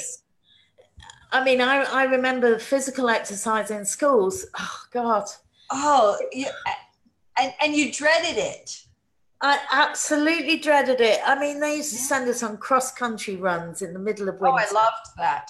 I 1.31 1.43
mean, 1.43 1.61
I, 1.61 1.83
I 1.83 2.03
remember 2.03 2.59
physical 2.59 3.09
exercise 3.09 3.71
in 3.71 3.85
schools. 3.85 4.45
Oh 4.59 4.79
God, 4.91 5.25
Oh, 5.71 6.17
you, 6.31 6.47
and 7.39 7.53
and 7.61 7.73
you 7.75 7.91
dreaded 7.91 8.37
it. 8.37 8.67
I 9.43 9.59
absolutely 9.73 10.57
dreaded 10.57 11.01
it. 11.01 11.19
I 11.25 11.37
mean, 11.37 11.59
they 11.59 11.75
used 11.77 11.91
to 11.91 11.97
send 11.99 12.29
us 12.29 12.41
on 12.43 12.57
cross 12.57 12.93
country 12.93 13.35
runs 13.35 13.81
in 13.81 13.91
the 13.93 13.99
middle 13.99 14.29
of 14.29 14.39
winter. 14.39 14.55
Oh. 14.57 14.67
I 14.69 14.71
loved 14.71 15.07
that. 15.17 15.49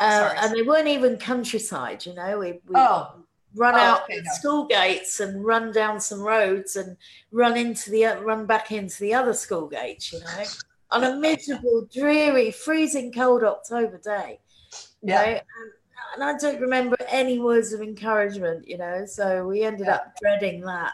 uh, 0.00 0.32
and 0.38 0.54
they 0.54 0.62
weren't 0.62 0.88
even 0.88 1.18
countryside. 1.18 2.06
You 2.06 2.14
know, 2.14 2.38
we 2.38 2.52
we 2.66 2.74
Oh, 2.74 3.16
run 3.54 3.74
Oh, 3.74 3.78
out 3.78 4.04
okay, 4.04 4.20
no. 4.24 4.32
school 4.32 4.64
gates 4.66 5.20
and 5.20 5.44
run 5.44 5.72
down 5.72 6.00
some 6.00 6.20
roads 6.20 6.76
and 6.76 6.96
run 7.30 7.56
into 7.56 7.90
the 7.90 8.06
o- 8.06 8.22
run 8.22 8.46
back 8.46 8.72
into 8.72 8.98
the 9.00 9.12
other 9.14 9.34
school 9.34 9.66
gates. 9.68 10.10
You 10.12 10.20
know, 10.20 10.44
on 10.90 11.04
a 11.04 11.16
miserable, 11.16 11.86
dreary, 11.92 12.50
freezing 12.50 13.12
cold 13.12 13.44
October 13.44 13.98
day. 14.02 14.40
yeah. 15.02 15.14
know, 15.16 15.24
and, 15.32 15.40
and 16.14 16.24
I 16.24 16.38
don't 16.38 16.60
remember 16.62 16.96
any 17.08 17.38
words 17.38 17.74
of 17.74 17.82
encouragement, 17.82 18.66
you 18.66 18.78
know, 18.78 19.04
so 19.04 19.46
we 19.46 19.64
ended 19.64 19.86
Yeah. 19.88 19.96
up 19.96 20.16
dreading 20.18 20.62
that 20.62 20.92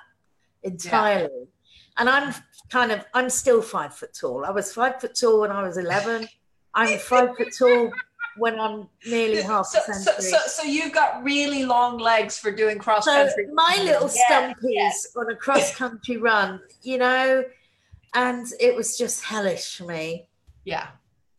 entirely. 0.64 1.46
And 1.96 2.08
I'm 2.08 2.34
kind 2.70 2.90
of, 2.92 3.04
I'm 3.14 3.30
still 3.30 3.62
five 3.62 3.94
foot 3.94 4.14
tall. 4.14 4.44
I 4.44 4.50
was 4.50 4.72
five 4.72 5.00
foot 5.00 5.14
tall 5.14 5.40
when 5.42 5.50
I 5.52 5.62
was 5.62 5.76
11. 5.78 6.28
I'm 6.74 6.98
five 6.98 7.36
foot 7.36 7.52
tall 7.56 7.92
when 8.36 8.58
I'm 8.58 8.88
nearly 9.06 9.42
half 9.42 9.66
So, 9.66 9.78
a 9.78 9.82
so, 9.94 10.02
century. 10.02 10.24
so, 10.30 10.38
so 10.48 10.62
you've 10.64 10.92
got 10.92 11.22
really 11.22 11.64
long 11.64 11.98
legs 11.98 12.36
for 12.36 12.50
doing 12.50 12.78
cross 12.78 13.04
So 13.04 13.12
country. 13.26 13.46
my 13.52 13.78
little 13.84 14.10
Yeah, 14.12 14.52
stumpies 14.52 14.54
yes. 14.62 15.06
on 15.16 15.30
a 15.30 15.36
cross 15.36 15.74
country 15.82 16.16
run, 16.16 16.60
you 16.82 16.98
know, 16.98 17.44
and 18.14 18.46
it 18.60 18.74
was 18.74 18.98
just 18.98 19.22
hellish 19.22 19.76
for 19.76 19.84
me. 19.84 20.28
Yeah, 20.64 20.88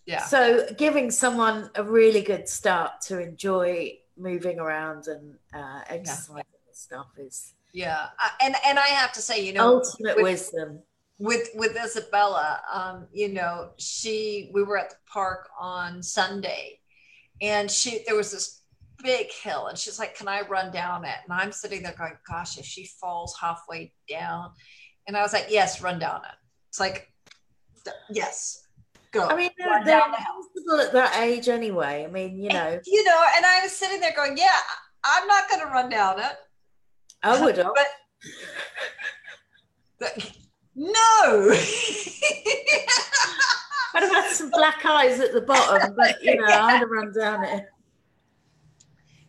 yeah, 0.05 0.23
So 0.23 0.67
giving 0.77 1.09
someone 1.11 1.69
a 1.75 1.83
really 1.83 2.21
good 2.21 2.47
start 2.47 3.01
to 3.07 3.19
enjoy 3.21 3.97
moving 4.17 4.59
around 4.59 5.07
and 5.07 5.35
uh, 5.53 5.81
exercising 5.87 6.35
and 6.67 6.75
stuff 6.75 7.07
is 7.17 7.53
yeah. 7.75 8.07
And 8.41 8.55
and 8.65 8.79
I 8.79 8.87
have 8.87 9.11
to 9.13 9.21
say, 9.21 9.45
you 9.45 9.53
know, 9.53 9.77
ultimate 9.77 10.15
with- 10.15 10.23
wisdom. 10.23 10.81
with 11.19 11.49
with 11.55 11.75
Isabella, 11.75 12.61
um, 12.73 13.07
you 13.11 13.27
know, 13.27 13.71
she 13.77 14.49
we 14.53 14.63
were 14.63 14.77
at 14.77 14.91
the 14.91 14.95
park 15.11 15.49
on 15.59 16.01
Sunday, 16.01 16.79
and 17.41 17.69
she 17.69 17.99
there 18.07 18.15
was 18.15 18.31
this 18.31 18.61
big 19.03 19.27
hill, 19.31 19.67
and 19.67 19.77
she's 19.77 19.99
like, 19.99 20.15
"Can 20.15 20.29
I 20.29 20.41
run 20.41 20.71
down 20.71 21.03
it?" 21.03 21.17
And 21.25 21.33
I'm 21.33 21.51
sitting 21.51 21.83
there 21.83 21.95
going, 21.97 22.17
"Gosh, 22.27 22.57
if 22.57 22.65
she 22.65 22.85
falls 23.01 23.35
halfway 23.39 23.93
down," 24.09 24.51
and 25.05 25.17
I 25.17 25.21
was 25.21 25.33
like, 25.33 25.47
"Yes, 25.49 25.81
run 25.81 25.99
down 25.99 26.21
it." 26.23 26.35
It's 26.69 26.79
like, 26.79 27.11
yes, 28.09 28.67
go. 29.11 29.27
I 29.27 29.35
mean, 29.35 29.49
they're, 29.57 29.67
run 29.67 29.85
they're 29.85 30.01
the 30.55 30.83
at 30.85 30.93
that 30.93 31.19
age 31.21 31.49
anyway. 31.49 32.05
I 32.05 32.11
mean, 32.11 32.41
you 32.41 32.49
know, 32.49 32.67
And, 32.67 32.81
you 32.85 33.03
know, 33.03 33.23
and 33.35 33.45
I 33.45 33.61
was 33.63 33.71
sitting 33.71 33.99
there 33.99 34.13
going, 34.15 34.37
"Yeah, 34.37 34.59
I'm 35.03 35.27
not 35.27 35.49
going 35.49 35.61
to 35.61 35.67
run 35.67 35.89
down 35.89 36.19
it." 36.19 36.37
I 37.25 37.41
would 37.43 37.57
have. 37.57 37.71
But, 37.75 37.87
but 39.99 40.31
no. 40.75 41.51
I'd 43.93 44.03
have 44.03 44.11
had 44.11 44.31
some 44.33 44.49
black 44.51 44.83
eyes 44.85 45.19
at 45.19 45.33
the 45.33 45.41
bottom, 45.41 45.95
but 45.97 46.21
you 46.23 46.35
know, 46.35 46.45
I'd 46.47 46.79
have 46.79 46.89
run 46.89 47.13
down 47.13 47.43
it. 47.45 47.65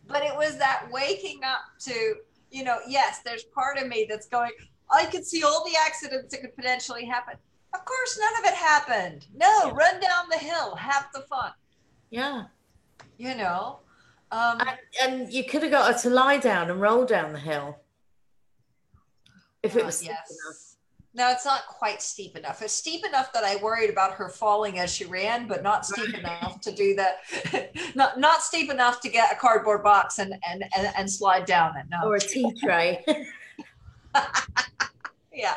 but 0.07 0.23
it 0.23 0.35
was 0.35 0.57
that 0.57 0.87
waking 0.91 1.39
up 1.45 1.61
to 1.79 2.15
you 2.51 2.63
know 2.63 2.79
yes 2.87 3.19
there's 3.25 3.43
part 3.43 3.77
of 3.77 3.87
me 3.89 4.05
that's 4.09 4.27
going 4.27 4.51
i 4.89 5.03
could 5.05 5.25
see 5.25 5.43
all 5.43 5.65
the 5.65 5.73
accidents 5.85 6.33
that 6.33 6.39
could 6.41 6.55
potentially 6.55 7.03
happen 7.03 7.33
of 7.73 7.83
course 7.83 8.17
none 8.17 8.37
of 8.41 8.49
it 8.49 8.55
happened 8.55 9.27
no 9.35 9.65
Yeah. 9.65 9.71
run 9.75 9.99
down 9.99 10.29
the 10.31 10.37
hill 10.37 10.73
have 10.75 11.07
the 11.13 11.21
fun 11.23 11.51
Yeah. 12.09 12.43
you 13.17 13.35
know 13.35 13.79
um 14.31 14.61
And, 14.61 14.79
and 15.03 15.33
you 15.33 15.43
could 15.43 15.61
have 15.63 15.71
got 15.71 15.93
her 15.93 15.99
to 16.03 16.09
lie 16.09 16.37
down 16.37 16.71
and 16.71 16.79
roll 16.79 17.03
down 17.05 17.33
the 17.33 17.39
hill 17.39 17.77
if 19.63 19.75
it 19.75 19.83
uh, 19.83 19.85
was 19.85 20.01
enough. 20.01 20.17
yes 20.29 20.77
no 21.13 21.29
it's 21.29 21.45
not 21.45 21.65
quite 21.67 22.01
steep 22.01 22.37
enough 22.37 22.61
it's 22.61 22.73
steep 22.73 23.05
enough 23.05 23.31
that 23.33 23.43
i 23.43 23.55
worried 23.57 23.89
about 23.89 24.13
her 24.13 24.29
falling 24.29 24.79
as 24.79 24.93
she 24.93 25.05
ran 25.05 25.47
but 25.47 25.63
not 25.63 25.85
steep 25.85 26.13
enough 26.13 26.59
to 26.61 26.71
do 26.71 26.95
that 26.95 27.17
not 27.95 28.19
not 28.19 28.41
steep 28.41 28.69
enough 28.69 29.01
to 29.01 29.09
get 29.09 29.31
a 29.31 29.35
cardboard 29.35 29.83
box 29.83 30.19
and 30.19 30.33
and 30.47 30.63
and, 30.75 30.91
and 30.95 31.09
slide 31.09 31.45
down 31.45 31.75
it 31.77 31.85
no 31.89 32.07
or 32.07 32.15
a 32.15 32.19
tea 32.19 32.51
tray. 32.61 33.03
yeah. 35.33 35.55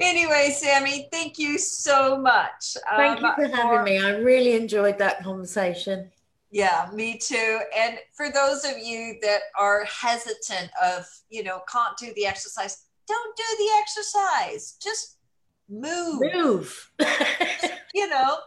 Anyway, 0.00 0.50
Sammy, 0.56 1.08
thank 1.12 1.38
you 1.38 1.58
so 1.58 2.18
much. 2.18 2.76
Thank 2.96 3.22
um, 3.22 3.34
you 3.38 3.48
for 3.48 3.56
having 3.56 3.84
me. 3.84 3.98
I 3.98 4.16
really 4.16 4.54
enjoyed 4.54 4.98
that 4.98 5.22
conversation. 5.22 6.10
Yeah, 6.52 6.90
me 6.92 7.16
too. 7.16 7.60
And 7.76 7.98
for 8.14 8.30
those 8.30 8.64
of 8.64 8.78
you 8.78 9.16
that 9.22 9.40
are 9.58 9.84
hesitant 9.84 10.70
of, 10.82 11.06
you 11.30 11.42
know, 11.42 11.62
can't 11.70 11.96
do 11.96 12.12
the 12.14 12.26
exercise, 12.26 12.84
don't 13.08 13.36
do 13.36 13.42
the 13.58 13.70
exercise. 13.80 14.76
Just 14.80 15.16
move. 15.68 16.20
Move. 16.32 16.90
You 17.94 18.08
know, 18.08 18.38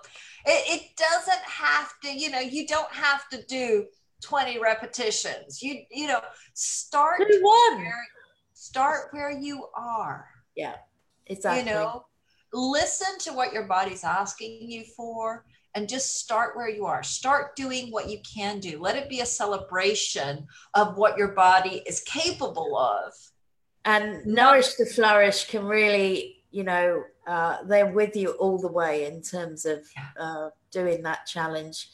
it, 0.47 0.81
it 0.81 0.97
doesn't 0.97 1.43
have 1.43 1.91
to, 2.01 2.11
you 2.11 2.31
know, 2.31 2.39
you 2.39 2.65
don't 2.65 2.91
have 2.91 3.29
to 3.29 3.43
do 3.43 3.85
20 4.23 4.57
repetitions. 4.57 5.61
You, 5.61 5.83
you 5.91 6.07
know, 6.07 6.19
start 6.55 7.21
one. 7.41 7.77
where, 7.77 8.07
start 8.55 9.09
where 9.11 9.29
you 9.29 9.67
are. 9.75 10.25
Yeah. 10.55 10.77
Exactly. 11.27 11.59
you 11.59 11.77
know 11.77 12.05
listen 12.55 13.19
to 13.19 13.33
what 13.33 13.51
your 13.51 13.67
body's 13.67 14.03
asking 14.03 14.69
you 14.71 14.83
for 14.95 15.45
and 15.75 15.87
just 15.89 16.17
start 16.19 16.55
where 16.55 16.69
you 16.69 16.85
are 16.85 17.03
start 17.03 17.55
doing 17.55 17.91
what 17.91 18.09
you 18.09 18.19
can 18.35 18.59
do 18.59 18.79
let 18.79 18.95
it 18.95 19.09
be 19.09 19.19
a 19.19 19.25
celebration 19.25 20.47
of 20.73 20.97
what 20.97 21.17
your 21.17 21.29
body 21.29 21.83
is 21.85 22.01
capable 22.01 22.75
of 22.77 23.13
and 23.85 24.25
Nourish 24.25 24.73
to 24.75 24.85
Flourish 24.87 25.45
can 25.45 25.63
really, 25.63 26.37
you 26.49 26.63
know, 26.63 27.03
uh, 27.27 27.57
they're 27.65 27.91
with 27.91 28.15
you 28.15 28.31
all 28.31 28.57
the 28.57 28.71
way 28.71 29.05
in 29.05 29.21
terms 29.21 29.65
of 29.65 29.87
uh, 30.19 30.49
doing 30.71 31.03
that 31.03 31.27
challenge. 31.27 31.89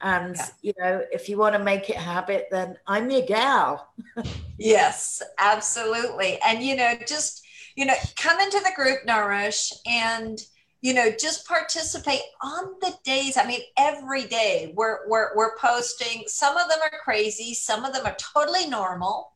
And, 0.00 0.34
Yeah. 0.34 0.48
you 0.60 0.72
know, 0.78 1.02
if 1.12 1.28
you 1.28 1.38
want 1.38 1.54
to 1.54 1.62
make 1.62 1.88
it 1.88 1.96
a 1.96 2.00
habit, 2.00 2.48
then 2.50 2.76
I'm 2.86 3.08
your 3.10 3.22
gal. 3.22 3.94
yes 4.58 5.22
absolutely 5.38 6.38
and 6.46 6.62
you 6.62 6.74
know 6.74 6.94
just 7.06 7.42
you 7.76 7.84
know 7.84 7.94
come 8.16 8.40
into 8.40 8.58
the 8.60 8.72
group 8.74 9.04
nourish 9.04 9.70
and 9.86 10.38
you 10.86 10.94
know 10.94 11.10
just 11.10 11.48
participate 11.48 12.20
on 12.42 12.64
the 12.80 12.94
days 13.04 13.36
i 13.36 13.44
mean 13.44 13.60
every 13.76 14.24
day 14.24 14.72
we're 14.76 14.98
we're, 15.08 15.36
we're 15.36 15.56
posting. 15.58 16.22
Some 16.26 16.56
of 16.56 16.68
them 16.68 16.78
are 16.86 16.98
crazy 17.02 17.54
some 17.54 17.84
of 17.84 17.92
them 17.92 18.06
are 18.06 18.16
totally 18.34 18.68
normal 18.68 19.32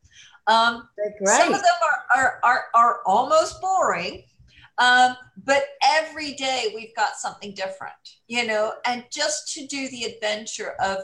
um 0.47 0.89
Some 1.25 1.55
of 1.55 1.61
them 1.61 1.79
are, 1.91 2.17
are, 2.17 2.41
are, 2.43 2.65
are 2.75 3.01
almost 3.05 3.61
boring. 3.61 4.25
Um, 4.79 5.15
but 5.45 5.65
every 5.85 6.33
day 6.33 6.73
we've 6.75 6.97
got 6.97 7.17
something 7.17 7.53
different, 7.53 8.01
you 8.29 8.47
know, 8.47 8.73
and 8.87 9.05
just 9.13 9.53
to 9.55 9.67
do 9.67 9.89
the 9.91 10.05
adventure 10.05 10.73
of 10.83 10.99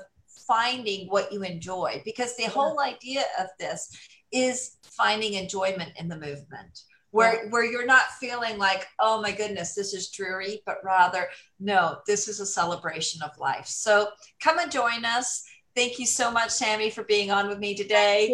finding 0.47 1.09
what 1.09 1.31
you 1.31 1.43
enjoy, 1.43 2.01
because 2.05 2.35
the 2.37 2.45
whole 2.45 2.81
idea 2.81 3.25
of 3.39 3.49
this 3.59 3.95
is 4.33 4.79
finding 4.83 5.35
enjoyment 5.35 5.93
in 5.97 6.09
the 6.09 6.17
movement 6.17 6.85
where 7.11 7.49
where 7.49 7.65
you're 7.65 7.87
not 7.87 8.11
feeling 8.21 8.59
like 8.59 8.87
oh 9.01 9.21
my 9.21 9.33
goodness 9.33 9.75
this 9.75 9.95
is 9.95 10.11
dreary 10.11 10.63
but 10.67 10.79
rather 10.85 11.29
no 11.61 11.99
this 12.07 12.29
is 12.29 12.41
a 12.41 12.47
celebration 12.47 13.23
of 13.23 13.31
life. 13.39 13.67
So 13.67 14.09
come 14.41 14.59
and 14.59 14.71
join 14.71 15.05
us. 15.05 15.45
Thank 15.75 15.99
you 15.99 16.07
so 16.07 16.31
much 16.31 16.51
sammy 16.51 16.89
for 16.89 17.05
being 17.05 17.31
on 17.31 17.49
with 17.49 17.59
me 17.59 17.75
today. 17.75 18.29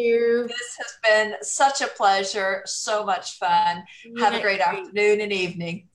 This 0.46 0.78
has 0.78 0.94
been 1.02 1.34
such 1.42 1.80
a 1.80 1.88
pleasure 1.88 2.62
so 2.66 3.04
much 3.04 3.36
fun. 3.38 3.82
Have 4.18 4.34
a 4.34 4.40
great 4.40 4.60
afternoon 4.60 5.20
and 5.20 5.32
evening 5.32 5.88